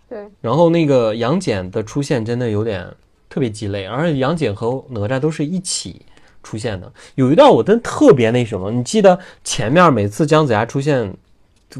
[0.08, 2.88] 对，然后那个杨戬的出现真的有点
[3.28, 6.02] 特别鸡肋，而且杨戬和哪吒都是一起
[6.44, 6.92] 出现的。
[7.16, 11.12] 有一段我真特别那什么，你记得前面每次姜子牙出现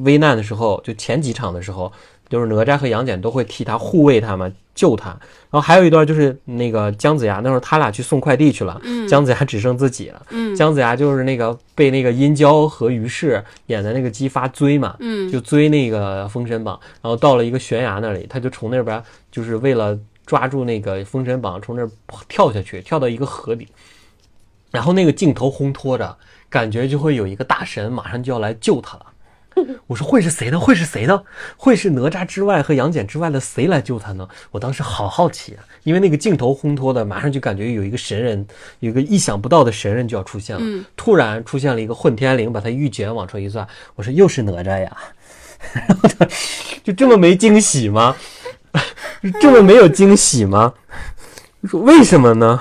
[0.04, 1.92] 危难的时候，就前几场的时候，
[2.30, 5.10] 就是哪吒和杨戬都会替他护卫他嘛，救他。
[5.10, 10.22] 然后还有一段就是那个姜子牙那时候他俩去送快递去了，嗯姜子牙只剩自己了。
[10.32, 21.90] 嗯姜子牙就是那个被那个殷郊和于适演的那个姬发追嘛，嗯就追那个封神榜，然后到了一个悬崖那里，他就从那边就是为了抓住那个封神榜，从那儿
[22.28, 23.68] 跳下去，跳到一个河里，
[24.72, 26.18] 然后那个镜头烘托着，
[26.50, 29.06] 感觉就会有一个大神马上就要来救他了。
[29.88, 30.60] 我说会是谁呢？
[30.60, 31.24] 会是谁呢？
[31.58, 34.28] 会是哪吒之外和杨戬之外的谁来救他呢？
[34.52, 38.46] 我当时好好奇啊，因为那个镜头烘托的，马上就感觉有一个神人，
[38.80, 40.62] 有一个意想不到的神人就要出现了。
[40.64, 44.98] 嗯突然出现了一个混天绫，把他玉卷往出一攥，我说又是哪吒呀，
[45.74, 46.28] 然后他
[46.84, 48.16] 就这么没惊喜吗？
[49.40, 50.74] 这么没有惊喜吗？
[51.62, 52.60] 我说为什么呢？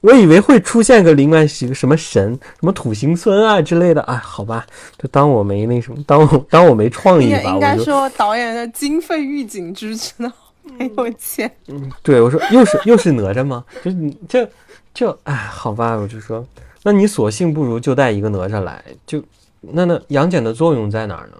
[0.00, 4.00] 我以为会出现个另外几个什么神，什么土行孙啊之类的。
[4.02, 4.66] 哎，好吧，
[4.98, 7.38] 就当我没那什么，当我当我没创意吧。
[7.38, 10.32] 应该应该说导演的经费预警支持的
[10.78, 13.64] 没有钱，嗯对我说又是又是哪吒吗？
[13.84, 14.48] 就你这
[14.94, 16.46] 就哎，好吧，我就说，
[16.82, 19.22] 那你索性不如就带一个哪吒来，就
[19.60, 21.36] 那那杨戬的作用在哪儿呢？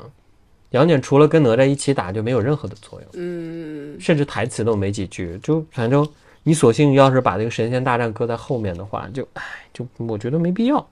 [0.71, 3.09] 杨戬除了跟哪吒一起打，就没有任何的作用。
[3.15, 6.07] 嗯，甚至台词都没几句，就反正
[6.49, 9.43] 你索性要是把这个神仙大战搁在后面的话，就唉，
[9.73, 10.89] 就我觉得没必要，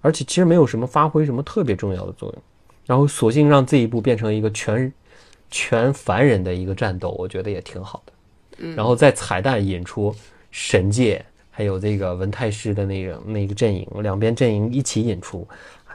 [0.00, 2.42] 而且其实没有什么发挥什么特别重要的作用，
[2.84, 4.92] 然后索性让这一部变成一个全
[5.50, 8.12] 全凡人的一个战斗，我觉得也挺好的。
[8.76, 10.14] 然后在彩蛋引出
[10.52, 15.44] 神界还有这个文太师的那个那个阵营，两边阵营一起引出，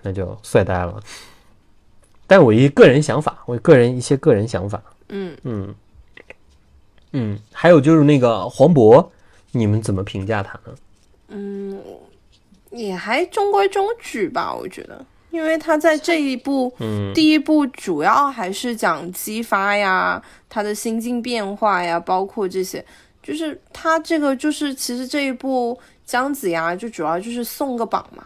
[0.02, 1.02] 那就帅呆了。
[2.28, 5.34] 但我一个人想法，我个人一些个人想法，嗯。
[5.44, 5.74] 嗯，
[7.14, 9.06] 嗯，还有就是那个黄渤，
[9.52, 10.76] 你们怎么评价他呢？
[11.28, 11.80] 嗯，
[12.72, 17.14] 也还中规中矩吧，我觉得，因为他在这一部，嗯。
[17.14, 22.84] 第一部主要还是讲激发呀，他的心境变化呀，包括这些，
[23.22, 28.24] 就是他这个就是其实这一部姜子牙就主要就是送个榜嘛，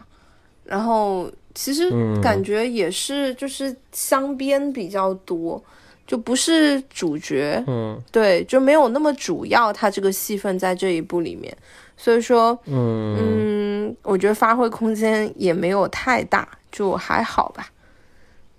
[0.64, 2.20] 然后其实嗯。
[2.20, 5.62] 感觉也是就是镶边比较多。
[6.06, 11.54] 就不是主角，嗯对，就没有那么主要，他这个戏份在这一部里面，
[11.96, 17.68] 所以说，嗯嗯，我觉得发挥空间也没有太大，就还好吧。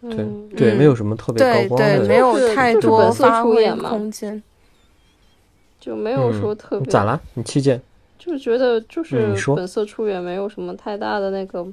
[0.01, 2.05] 对嗯对，嗯没有什么特别对对，高光的。
[2.05, 4.43] 没有就是就是太多发挥出演嘛空间。
[5.79, 7.19] 就没有说嗯特别咋了？
[7.33, 7.81] 你七剑？
[8.19, 11.65] 就是觉得就是本色出演没有什么太大的那个，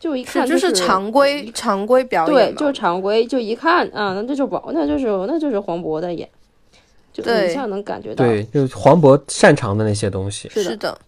[0.00, 6.26] 就一是看就是常规常规表对，演对，就是常规，就一看啊，那这就不，那就是那就是黄渤在演，
[7.12, 10.48] 就一下能感觉到，对，就是黄渤擅长的那些东西。
[10.48, 10.98] 是的，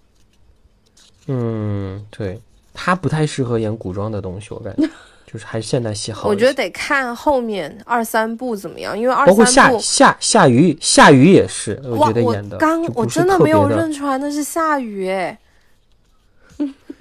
[1.27, 2.39] 嗯，对，
[2.75, 4.87] 他不太适合演古装的东西，我感觉，
[5.25, 6.29] 就是还是现代戏好。
[6.29, 12.59] 我觉得得看后面二三部怎么样，因为二包括夏三部夏夏雨，夏雨也是，我，我觉得演的
[12.95, 15.39] 我真的没有认出来那是夏雨哎，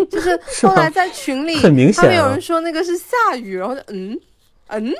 [0.09, 4.19] 就是后来在群里很明他们有人说那个是下雨，然后就嗯？
[4.67, 4.93] 嗯，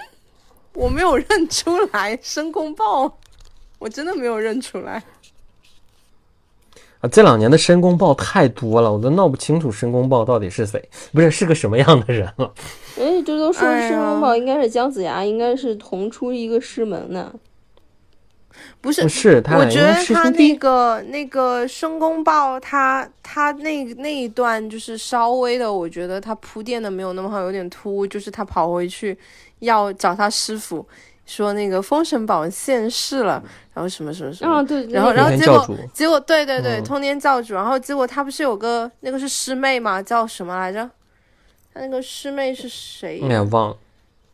[0.73, 3.17] 我没有认出来申公豹，
[3.79, 5.01] 我真的没有认出来。
[6.99, 12.53] 啊，这两年的申公豹太多了，我都闹不清楚申公豹到底是谁，不是是个什么样的人了。
[12.97, 17.33] 人家这都说申公豹应该是姜子牙，应该是同出一个师门呢。
[18.79, 20.55] 不是不，是他我觉得他那。
[20.61, 28.05] 个那个申公豹他，他那那一段就是稍微的，我觉得他铺垫的没有那么好，有点突兀。
[28.05, 29.17] 就是他跑回去
[29.59, 30.85] 要找他师傅，
[31.25, 33.41] 说那个《封神榜》现世了，
[33.73, 40.87] 然后什么什么什么，啊，对，然后然后结果结果对对对，嗯通天教主，然后结果他不是有个那个是师妹嘛，叫什么来着？
[41.73, 43.27] 他那个师妹是谁呀？
[43.27, 43.77] 哎呀，忘了。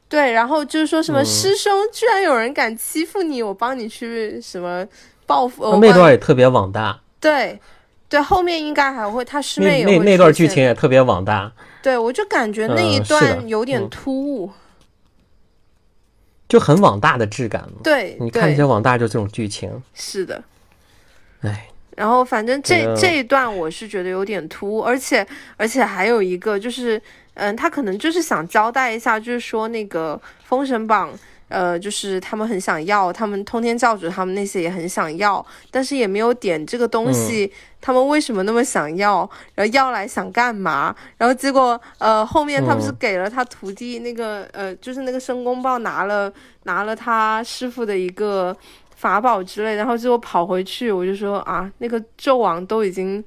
[0.09, 4.85] 对，然后就是说什么、嗯师兄，居然有人敢欺负你，我帮你去什么
[5.25, 5.71] 报复。
[5.71, 7.59] 他那段也特别网大，对
[8.07, 11.51] 对，后面应该还会，他师妹也会那那段剧情也特别网大，
[11.83, 14.49] 对我就感觉那一段有点嗯突兀。
[16.47, 17.79] 就很网大的质感嘛。
[17.83, 20.41] 对，你看一些，网大就这种剧情，是的。
[21.41, 21.67] 哎，
[21.97, 25.27] 然后反正这这一段我是觉得有点突兀，而且
[25.57, 27.01] 而且还有一个就是，
[27.33, 31.11] 嗯，他可能就是想交代一下，就是说那个《封神榜》。
[31.49, 39.19] 呃，就是他们很想要，他们通天教主他们那些也很想要，但是也没有点这个东西，他们为什么那么想要？
[39.55, 40.93] 然后要来想干嘛？
[41.17, 46.29] 然后结果呃后面他不是嗯给了他徒弟那个、呃，就是那个申公豹拿了
[46.63, 48.53] 拿了他师傅的一个
[48.97, 53.23] 法宝之类，然后结果跑回去，我就说啊，那个纣王都已经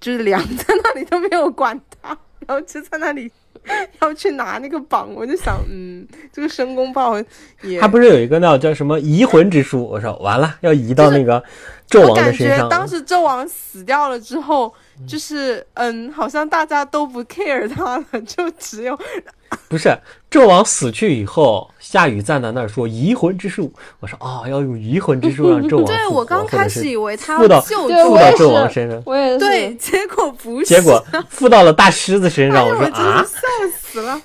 [0.00, 2.08] 就是凉在那里都没有管他，
[2.46, 3.30] 然后就在那里
[4.02, 7.14] 要去拿那个榜，我就想，嗯，这个申公豹
[7.62, 9.84] 也他不是有一个那叫什么移魂之术？
[9.84, 11.40] 我说完了，要移到那个
[11.88, 12.68] 纣王的我感觉身上。
[12.68, 14.74] 当时纣王死掉了之后，
[15.06, 18.98] 就是嗯，好像大家都不 care 他了， 就只有
[19.68, 19.88] 不是
[20.30, 23.72] 纣王死去以后，夏禹站在那儿说移魂之术。
[23.98, 32.64] 我说哦，要用移魂之术让纣王 对我刚开始以为他附到要救对附到纣我也是王身上，我也是，对，结果不是，结果附到了大狮子身上。
[32.66, 34.20] 我说哎我真啊是，笑死了。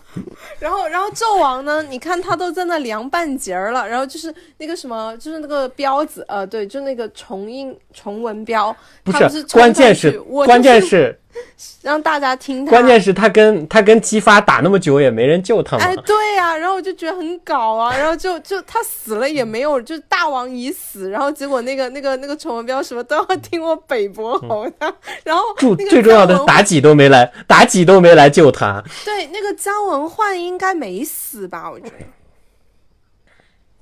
[0.65, 1.83] 然后，然后纣王呢？
[1.83, 11.19] 你看他都在那凉半截儿了，然后就是那个什么，就是那个彪子，呃，对，就那个重印重文标，不他是是，关键是我关键就是是
[11.81, 15.83] 让大家听他，关键是他跟他跟姬发打那么久也没人救他嘛。
[15.83, 25.43] 哎，对呀、然后我就觉得很搞啊，然后就 就他死了也没有，就大王已死，然后结果那个那个那个崇文彪什么都要听我北伯侯的， 然后
[25.89, 28.83] 最重要的妲己都没来，妲己都没来救他。
[29.03, 31.69] 对那个姜文焕应该没死吧？
[31.69, 31.95] 我觉得。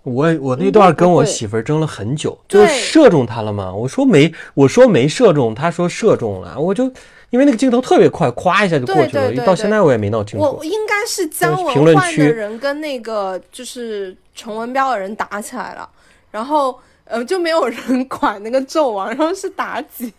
[0.03, 3.73] 我我那段跟我媳妇儿争了很久，就对射中他了嘛？
[3.73, 6.91] 我说没，我说没射中，他说射中了，我就
[7.33, 10.45] 因为那个镜头特别快，咵一下就过去了，对对对到现在我也没闹清楚。
[10.45, 15.89] 我应该是姜文焕的人跟那个就是崇文彪的人打起来了，
[16.29, 20.13] 然后呃就没有人管那个纣王，然后是妲己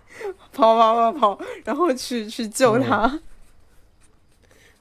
[0.52, 3.20] 跑跑跑跑，然后去去救他。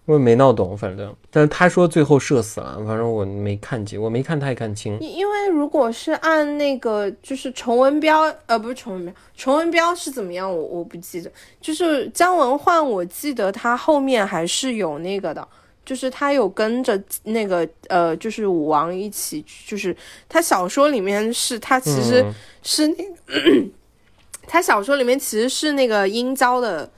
[0.05, 4.99] 我也没闹懂，反正，但是他说最后射死了，反正我没看清，我没看太看清。
[4.99, 10.53] 因为如果是按那个就是崇文彪，呃，不是崇文彪，崇文彪是怎么样？
[10.53, 11.31] 我我不记得。
[11.61, 15.47] 就是姜文焕，我记得他后面还是有那个的，
[15.85, 19.95] 就是他有跟着那个呃，就是武王一起，就是
[20.27, 22.25] 他小说里面是他其实
[22.61, 22.95] 是那，
[24.45, 26.89] 他小说里面其实是那个殷郊的，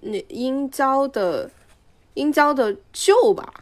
[0.00, 1.50] 那殷郊的
[2.14, 3.52] 殷郊的舅吧。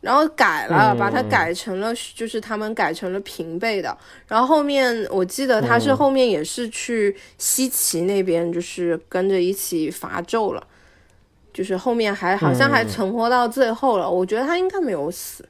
[0.00, 3.94] 然后改了，嗯把它改成了，就是他们改成了平辈的。
[4.26, 10.66] 然后后面我记得他是嗯后面也是去西岐那边，就是跟着一起伐纣了，
[11.52, 14.10] 就是后面还好像还嗯存活到最后了。
[14.10, 15.46] 我觉得他应该没有死，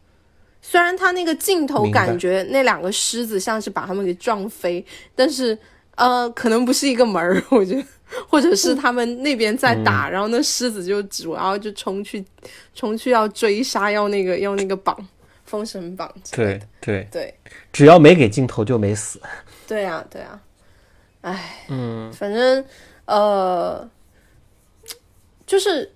[0.61, 5.57] 虽然他那个镜头感觉那两个狮子像是把他们给撞飞，但是
[5.95, 7.85] 呃，可能不是一个门儿，我觉得，
[8.29, 12.25] 或者是他们那边在打，然后那狮子就主要就冲去
[12.75, 14.97] 冲去要追杀，要那个要那个榜
[15.45, 16.67] 封神榜之类对的。
[16.81, 17.35] 对，对
[17.73, 19.21] 只要没给镜头就没死。
[19.67, 20.41] 对啊对啊，
[21.21, 22.65] 唉，嗯，反正
[23.05, 23.89] 呃，
[25.47, 25.93] 就是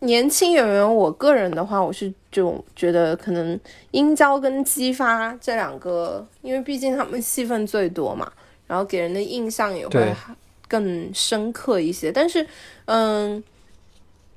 [0.00, 3.58] 年轻演员，我个人的话，我是就觉得可能
[3.92, 8.30] 殷郊跟姬发这两个，因为毕竟他们戏份最多嘛，
[8.66, 10.14] 然后给人的印象也会对
[10.68, 12.10] 更深刻一些。
[12.10, 12.46] 但是，
[12.86, 13.42] 嗯，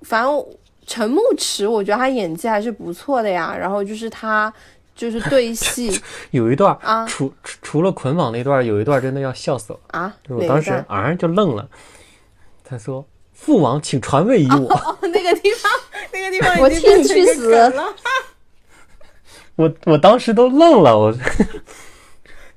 [0.02, 0.46] 反正
[0.86, 3.56] 陈牧驰，我觉得他演技还是不错的呀。
[3.58, 4.52] 然后就是他
[4.96, 6.02] 就是对戏
[6.32, 9.80] 有一段啊除除除了捆绑那段，有一段真的要笑死了。
[9.88, 11.70] 啊，就我当时啊就愣了，
[12.64, 14.72] 他说：“父王，请传位于我。
[14.74, 15.72] 哦，那个地方，
[16.12, 17.74] 那个地方我替你去死。
[19.56, 21.14] 我我当时都愣了，我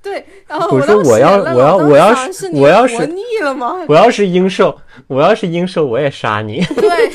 [0.03, 3.77] 对，然后我说我要我要我要是我要是腻了吗？
[3.87, 4.77] 我要是鹰兽，
[5.07, 6.61] 我要是鹰兽，我也杀你。
[6.75, 7.11] 对，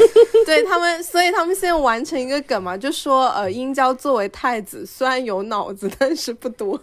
[0.46, 6.80] 对他们，所以他们现在完成一个梗嘛，就说呃，殷郊作为太子，虽然有脑子，但是不多。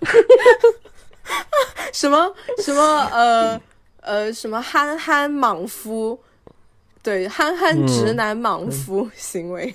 [1.92, 3.60] 什么什么呃
[4.00, 6.18] 呃什么憨憨莽夫，
[7.02, 9.74] 对，憨憨直男莽夫行为。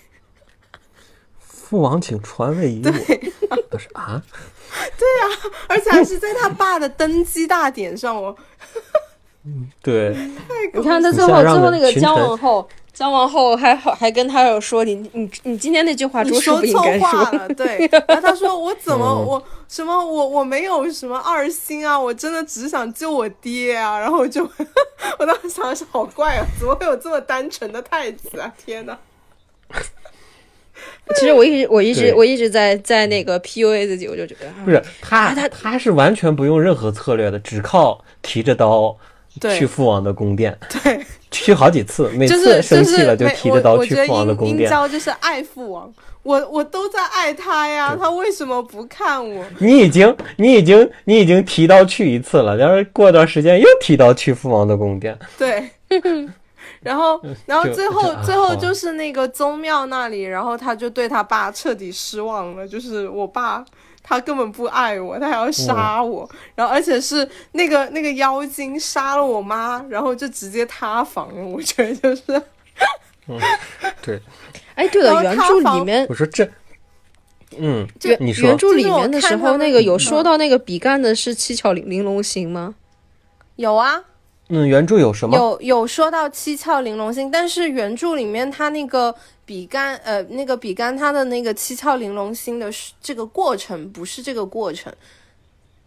[1.39, 2.91] 父王，请传位于我。
[3.69, 4.21] 都是啊，
[5.67, 8.35] 而且还是在他爸的登基大典上哦。
[9.81, 10.13] 对，
[10.73, 17.07] 你看他最后最后那个姜王后，姜王后还好还跟他有说你你你今天那句话你着实说错不应该说。
[17.07, 17.89] 话了，对。
[18.09, 23.97] 然后他说我怎么嗯我什么我我没有什么二心啊，我真的只想救我爹啊。
[23.97, 24.43] 然后我就
[25.17, 28.51] 我当时想的是好怪啊，怎么会有这么单纯的太子啊？
[28.65, 28.97] 天哪！
[31.15, 38.95] 其实我一直我一直我一直在在那个 PUA 自己，我就觉得啊不是他他他是完全不用任何策略的，只靠提着刀
[39.55, 40.99] 去父王的宫殿， 对，
[41.31, 44.69] 去好几次，每次生气了就提着刀去父王的宫殷殷殿。
[44.69, 49.45] 郊就是爱父王，我我都在爱他呀，他为什么不看我？
[49.59, 55.17] 你已经你已经你已经提刀去一次了，然后过段时间又提刀去父王的宫殿。
[55.37, 55.63] 对，
[56.87, 63.63] 然后，然后最后最后就是那个宗庙那里，然后他就对他爸彻底失望了，就是我爸
[64.01, 72.41] 他根本不爱我，他还要杀我，然后而且是那个那个妖精杀了我妈，然后就直接塌房了，我觉得就是。
[74.01, 74.21] 对，
[74.75, 76.49] 哎，对了，原著里面我说这，
[77.57, 78.47] 嗯，原你说。
[78.47, 82.75] 原著里面的时候，那个有嗯说到那个比干的是七巧玲玲珑心吗？
[83.57, 84.01] 有啊，
[84.49, 85.35] 嗯，原著有什么？
[85.35, 89.13] 有有说到七窍玲珑心，但是原著里面他那个
[89.45, 94.93] 比干呃那个比干他的那个七窍玲珑心的是这个过程不是这个过程，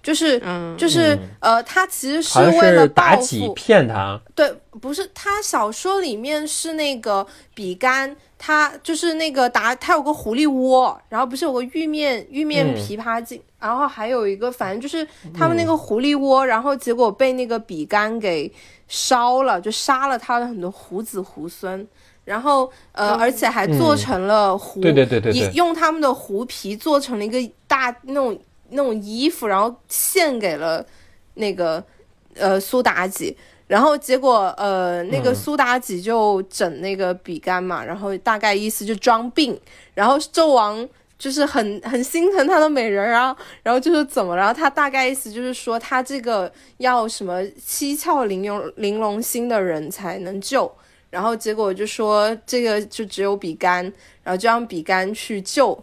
[0.02, 0.76] 就是、嗯。
[0.76, 1.28] 就是、嗯。
[1.40, 8.16] 呃他其实是为了是妲报己复，骗他，对，不是他小说里面是那个比干。
[8.42, 12.74] 他就是那个打，他有个狐狸窝，然后不是有个玉面玉面嗯。
[12.74, 18.50] 琵琶精，然后还有一个，反正就是他们那个狐狸窝，然后结果被那个比干给
[18.88, 21.86] 烧了，就杀了他的很多胡子狐孙，
[22.24, 25.32] 然后呃，而且还做成了狐，嗯对对对对。
[25.34, 28.40] 对用他们的狐皮做成了一个大那种
[28.70, 30.84] 那种衣服，然后献给了
[31.34, 31.84] 那个
[32.34, 33.36] 呃苏妲己。
[33.66, 35.34] 然后结果，呃，那个嗯。
[35.34, 39.56] 苏妲己就整那个比干嘛，然后大概意思就装病，
[39.94, 50.68] 然后纣王就是很很心疼他的美人啊，然后就是怎么了，然后他大概意思就是说他这个要什么七窍玲珑玲珑心的人才能救，
[51.08, 53.84] 然后结果就说这个就只有比干，
[54.24, 55.80] 然后就让比干去救，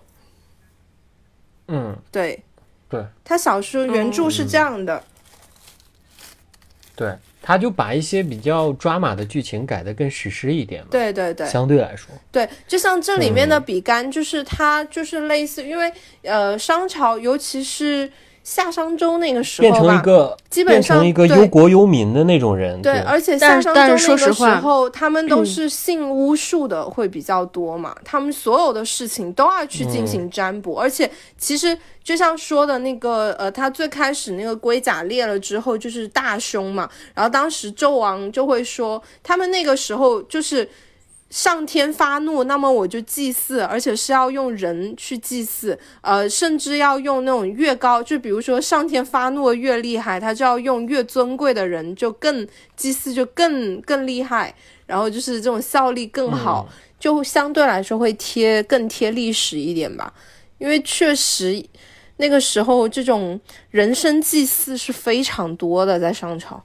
[1.70, 2.44] 嗯，对
[2.90, 3.06] 对。
[3.24, 5.04] 他小说原著是这样的，
[6.96, 13.64] 对，他就把一些比较抓马的剧情改得更史诗一点嘛，对对对，相对来说，对，就像这里面的嗯。
[13.64, 15.92] 比干，就是他就是类似，因为
[16.24, 18.12] 呃商朝，尤其是
[18.48, 23.98] 夏商周那个时变成一候吧，个基本上变成一个忧国忧民的那种人，对，对，而且夏商周那个
[24.34, 40.70] 时候，他们都是信巫术的会比较多嘛，他们所有的事情都要去进行占卜，而且其实就像说的那个，呃，他最开始那个龟甲裂了之后就是大凶嘛，然后当时纣王就会说，他们那个时候就是。
[41.30, 52.47] 上天发怒，那么我就祭祀，而且是要用人去祭祀，呃，甚至要用那种越高，就比如说上天发怒越厉害，他就要用越尊贵的人，就更
[52.78, 54.55] 祭祀就更更厉害，
[54.86, 56.67] 然后就是这种效力更好，
[56.97, 60.13] 就相对来说会贴更贴历史一点吧。
[60.59, 61.63] 因为确实
[62.15, 66.63] 那个时候这种人生祭祀是非常多的，在商朝。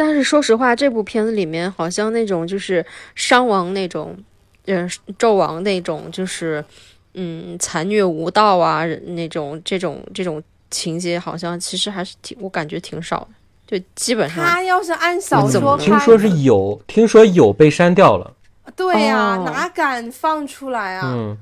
[0.00, 2.82] 但是说实话，这部片子里面好像那种就是
[3.14, 4.16] 商王那种，
[4.64, 4.88] 嗯，
[5.18, 6.64] 纣王那种就是，
[7.12, 13.28] 嗯，残虐无道啊，那种这种这种情节，好像其实还是挺，我感觉挺少
[13.68, 18.34] 的，就基本上他要是按小说拍，听说是有，听说有被删掉了。
[18.74, 21.12] 对呀、哦哪敢放出来啊？
[21.14, 21.36] 嗯，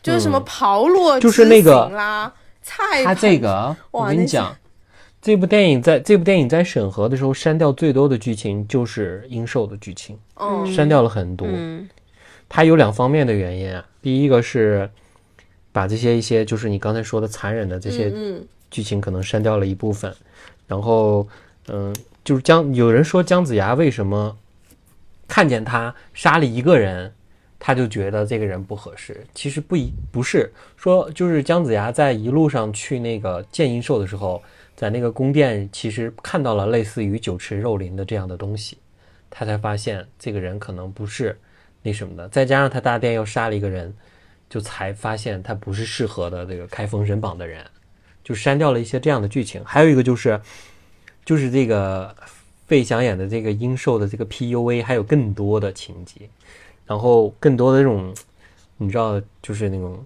[0.00, 2.32] 就是什么嗯炮烙就是那个啦，
[2.62, 4.56] 菜他这个，我跟你讲，
[5.22, 11.46] 这部电影在这部电影在审核的时候删掉最多的剧情就是阴兽的剧情，嗯删掉了很多。
[11.50, 11.88] 嗯
[12.48, 14.90] 它有两方面的原因啊，第一个是
[15.70, 20.12] 把这些一些就是你刚才说的残忍的这些嗯剧情可能删掉了一部分，
[20.66, 21.28] 然后
[21.68, 21.94] 嗯，
[22.24, 24.36] 就是姜有人说姜子牙为什么
[25.28, 27.12] 看见他杀了一个人，
[27.58, 34.42] 他就觉得这个人不合适，其实不一不是说就是姜子牙在一路上去那个见阴寿的时候，
[34.80, 38.78] 在那个宫殿其实看到了类似于酒池肉林的这样的东西，
[39.28, 41.38] 他才发现这个人可能不是
[41.82, 43.94] 那什么的，再加上他大殿又杀了一个人，
[44.48, 47.62] 就才发现他不是适合的这个开封神榜的人。
[48.24, 49.62] 就删掉了一些这样的剧情。
[49.66, 50.40] 还有一个就是，
[51.26, 52.16] 就是这个
[52.66, 56.30] 费翔演的这个阴兽的这个 PUA 还有更多的情节，
[56.86, 58.14] 然后更多的这种，
[58.78, 60.02] 你知道，就是那种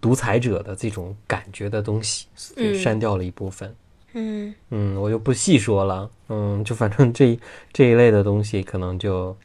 [0.00, 2.26] 独裁者的这种感觉的东西，
[2.56, 3.74] 嗯删掉了一部分。
[4.12, 6.10] 嗯嗯，我就不细说了。
[6.28, 7.38] 嗯，就反正这
[7.72, 9.36] 这一类的东西，可能就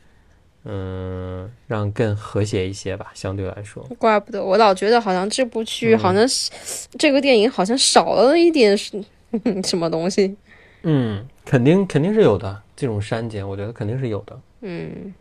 [0.64, 3.84] 嗯让更和谐一些吧，相对来说。
[4.00, 6.50] 怪不得我老觉得好像这部剧嗯好像是、
[6.98, 9.04] 这个电影好像少了一点什
[9.64, 10.36] 什么东西。
[10.84, 14.40] 嗯，肯定肯定是有的，这种删减，我觉得肯定是有的。
[14.62, 15.14] 嗯，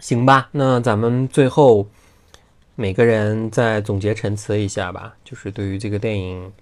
[0.00, 1.86] 行吧，那咱们最后
[2.74, 6.52] 每个人再总结陈词一下吧，就是对于这个电影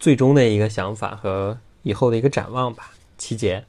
[0.00, 2.92] 最终的一个想法和以后的一个展望吧。
[3.18, 3.62] 七姐，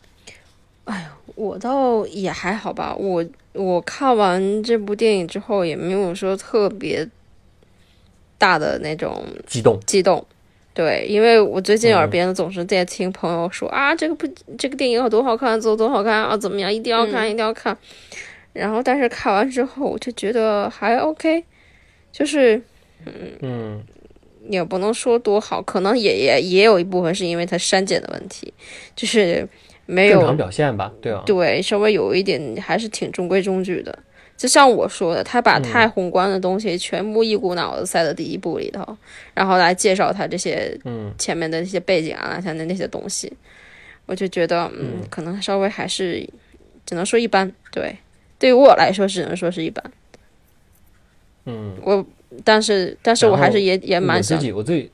[1.36, 3.24] 我倒也还好吧，我
[3.54, 7.08] 我看完这部电影之后也没有说特别
[8.38, 10.26] 大的那种激动，激动。
[10.74, 14.28] 对，因为我最近嗯耳边总是在听朋友说、啊，这个不，
[14.58, 17.78] 这个电影有多好看，做多好看啊，怎么样，一定要看，嗯一定要看。
[18.54, 21.44] 然后，但是看完之后，我就觉得还 OK，
[22.14, 22.62] 就是
[23.42, 23.84] 嗯
[24.48, 28.54] 也不能说多好，可能也也也有一部分是因为它删减的问题，
[28.96, 29.46] 就是
[29.86, 33.98] 没有正常表现吧，对啊，对，稍微有一点还是挺中规中矩的。
[34.36, 38.86] 就像我说的，他把嗯太宏观的东西全部一股脑的塞到第一部里头，
[39.34, 43.32] 然后来介绍他这些嗯前面的那些背景啊，像那那些东西，
[44.06, 46.28] 我就觉得，嗯，嗯可能稍微还是
[46.86, 47.50] 只能说一般。
[47.72, 47.96] 对，
[48.38, 49.82] 对于我来说只能说是一般。
[51.46, 52.06] 嗯，我，
[52.44, 54.90] 但是但是我还是也也蛮想自己，我自己，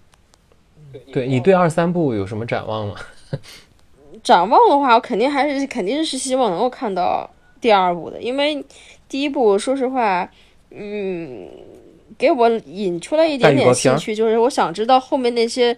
[1.13, 2.95] 对你对二三部有什么展望吗？
[4.23, 7.29] 展望的话，我肯定还是肯定是希望能够看到
[7.61, 8.63] 第二部的，因为
[9.07, 10.29] 第一部说实话，
[10.71, 11.47] 嗯，
[12.17, 15.75] 给我引出来一点点兴趣，就是我想知道后面那些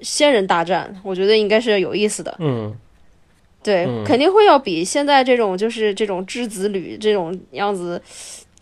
[0.00, 2.36] 仙人大战，我觉得应该是有意思的。
[2.40, 2.76] 嗯。
[3.62, 4.04] 对，嗯。
[4.04, 8.02] 肯定会要比现在这种就是这种质子旅这种样子，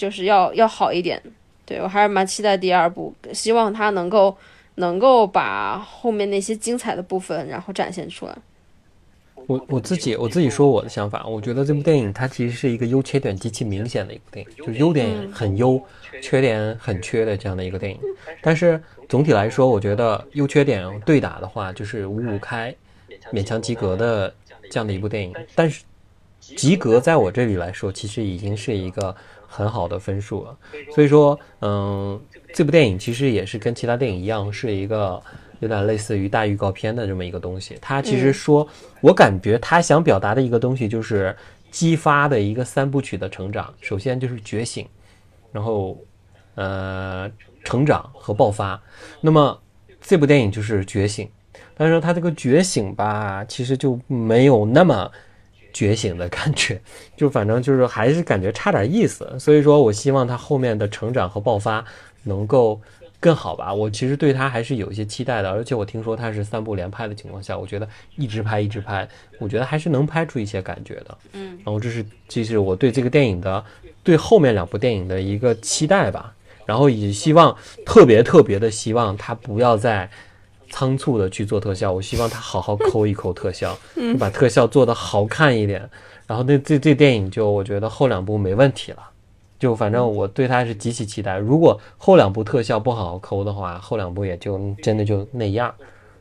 [0.01, 1.23] 就是要要好一点。
[1.67, 4.35] 对我还是蛮期待第二部，希望它能够
[4.77, 8.37] 能够把后面那些精彩的部分然后展现出来。
[9.47, 15.81] 我我自己我自己说我的想法，我觉得这部电影它其实是一个优缺点极其明显的一部电影，就是优点很优，
[16.23, 17.99] 缺点很缺的这样的一个电影。
[18.41, 22.75] 但是总体来说，我觉得优缺点对打的话，就是五五开，
[23.33, 24.33] 勉强及格的
[24.71, 25.35] 这样的一部电影。
[25.55, 25.85] 但是
[26.41, 29.15] 及格在我这里来说，其实已经是一个
[29.53, 30.57] 很好的分数了。
[30.95, 32.19] 所以说，嗯，
[32.55, 35.21] 这部电影其实也是跟其他电影一样，是一个
[35.59, 37.77] 有点类似于大预告片的这么一个东西。
[37.81, 38.67] 它其实说，
[39.01, 41.37] 我感觉他想表达的一个东西就是
[41.73, 43.75] 激发的一个三部曲的成长。
[43.81, 44.87] 首先就是觉醒，
[45.51, 45.99] 然后
[46.55, 47.29] 呃
[47.65, 48.81] 成长和爆发。
[49.21, 49.61] 那么
[50.01, 51.29] 这部电影就是觉醒，
[51.77, 55.11] 但是它这个觉醒吧，其实就没有那么
[55.73, 56.81] 觉醒的感觉，
[57.17, 59.29] 就反正就是还是感觉差点意思。
[59.39, 61.85] 所以说我希望他后面的成长和爆发
[62.25, 62.81] 能够
[63.19, 63.73] 更好吧。
[63.73, 71.19] 我其实对他还是有一些期待的，而且我听说他是三部连拍的情况下，我觉得一直拍一直拍，我觉得还是能拍出一些感觉的。
[71.33, 73.65] 嗯，然后这是这是我对这个电影的
[74.03, 76.35] 对后面两部电影的一个期待吧。
[76.67, 80.09] 然后也希望特别特别的希望他不要再
[80.71, 85.89] 仓促的去做特效， 我希望他好好抠一抠特效，就 把特效做得好看一点。
[86.27, 88.99] 然后那这这电影就我觉得后两部没问题了，
[89.59, 91.37] 就反正我对他是极其期待。
[91.37, 95.75] 如果后两部特效不好好抠的话，后两部也就真的就那样，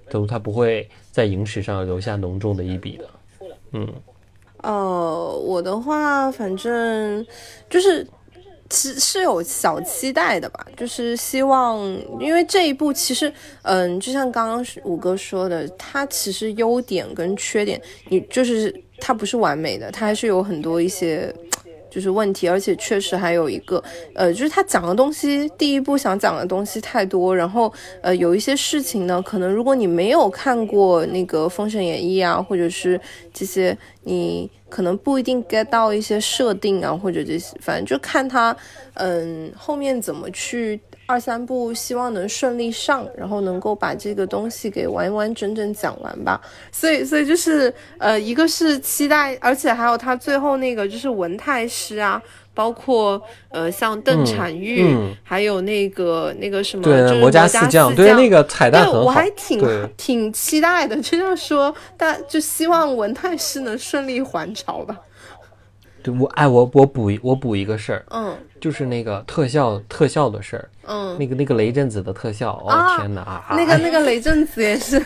[0.09, 3.05] 都他不会在影史上留下浓重的一笔的。
[3.73, 3.87] 嗯，
[4.63, 7.23] 呃，我的话，反正
[7.69, 8.05] 就是
[8.69, 11.79] 其是有小期待的吧，就是希望，
[12.19, 13.31] 因为这一部其实，
[13.63, 21.33] 嗯，就像刚刚五哥说的，它其实优点跟缺点，你就是它不是完美的，它还是有很多一些。
[21.89, 23.83] 就是问题，而且确实还有一个，
[24.13, 27.71] 呃，就是他讲的东西，第一步想讲的东西太多，然后，
[28.01, 32.99] 呃，有一些事情呢，可能如果你没有看过那个《封神演义》啊，或者是
[33.33, 38.55] 这些，你可能不一定 get 到一些设定啊，或者这些，反正就看他，
[38.93, 40.79] 嗯，后面怎么去。
[41.09, 46.39] 二三部希望能顺利上，然后能够把这个东西给完完整整讲完吧。
[46.71, 52.21] 所以，所以就是呃，一个是期待，而且还有他最后那个就是文太师啊，
[52.53, 53.19] 包括
[53.49, 54.85] 呃像邓婵玉，
[55.23, 59.59] 还有那个那个什么，对，魔家四将，对那个彩蛋对，我还挺
[59.97, 64.95] 挺期待的，就像说，但就希望文太师能顺利还朝吧。
[66.03, 75.01] 对我哎，我我补我补一个事儿，嗯，就是那个特效特效的事儿，嗯，那个那个雷震子的特效，哦天哪啊，那个那个雷震子也是，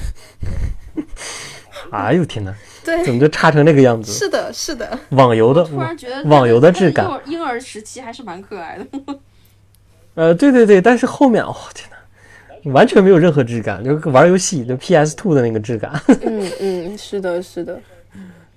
[1.91, 2.53] 哎呦天哪，
[2.85, 4.11] 对，怎么就差成那个样子？
[4.11, 8.85] 是的，是的， 网游的，突然觉得网游的质感，婴儿时期还是蛮可爱的。
[10.15, 15.91] 呃，对对对，但是后面，哦天哪，完全没有任何质感，就玩游戏就 PS Two 的那个质感。
[16.21, 17.79] 嗯嗯，是的，是的。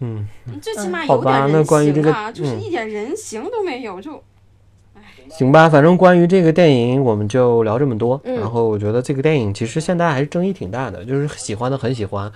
[0.01, 0.27] 嗯，
[0.61, 4.23] 最起码有点人形啊，就是一点人形都没有，就，
[5.31, 8.21] 行吧，反正关于这个电影我们就聊这么多。
[8.25, 12.31] 然后我觉得这个电影其实现在还是争议挺大的，就是喜欢的很喜欢，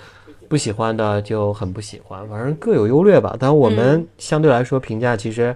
[0.49, 3.37] 不喜欢的就很不喜欢，反正各有优劣吧。
[3.39, 5.55] 但我们相对来说评价其实。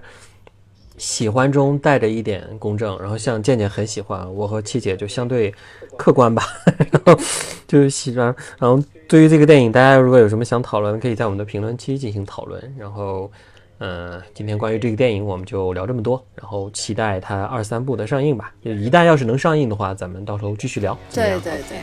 [0.97, 5.53] 喜欢中带着一点公正，然后像健健很喜欢，我和七姐就相对
[5.97, 6.43] 客观吧，
[6.91, 7.21] 然后
[7.67, 8.33] 就是喜欢。
[8.57, 12.75] 然后对于这个电影，大家如果有什么想讨论，可以在我们的评论区进行讨论。
[12.77, 13.29] 然后，
[13.77, 18.53] 呃，今天关于这个电影我们就聊这么多，然后期待它二三部的上映吧。
[18.63, 20.97] 就一旦要是能上映的话，咱们到时候继续聊。
[21.13, 21.77] 对对对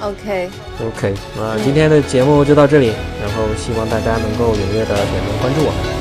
[0.00, 0.50] ，OK
[0.80, 5.99] OK，那今天的节目就到这里，然后希望大家能够踊跃的点赞关注我。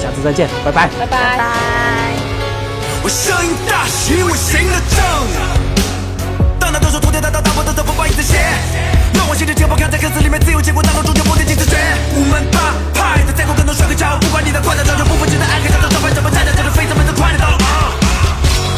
[0.00, 1.44] 下次再见，拜拜，拜拜拜。
[3.04, 4.96] 我声音大，因为我行得正。
[6.56, 8.40] 到哪都是通天大道，大破的都不怕影子斜。
[9.12, 11.76] 让我掀起肩不，看在歌词里面自由结果，大陆主角不听金丝诀。
[12.16, 17.60] 五门八派的再不可能耍个招，不管你的快刀斩绝，不服只能挨个战斗，招牌怎么战的这是废，怎么都快的到了。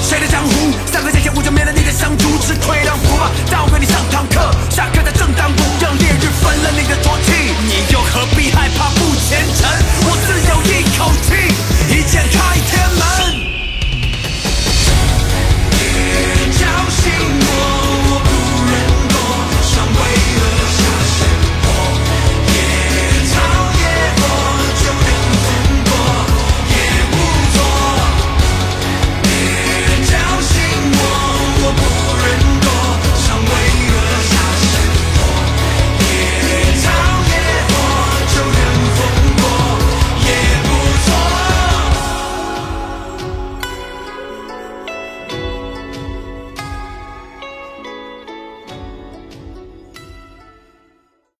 [0.02, 0.74] 谁的江湖？
[0.90, 3.30] 三个剑期我就灭了你的香烛吃亏，让活吧！
[3.46, 4.42] 让我给你上堂课，
[4.74, 7.54] 下课在正当午，让烈日焚了你的浊气。
[7.62, 9.70] 你又何必害怕负前尘？
[10.10, 10.51] 我自。
[11.02, 11.41] OT.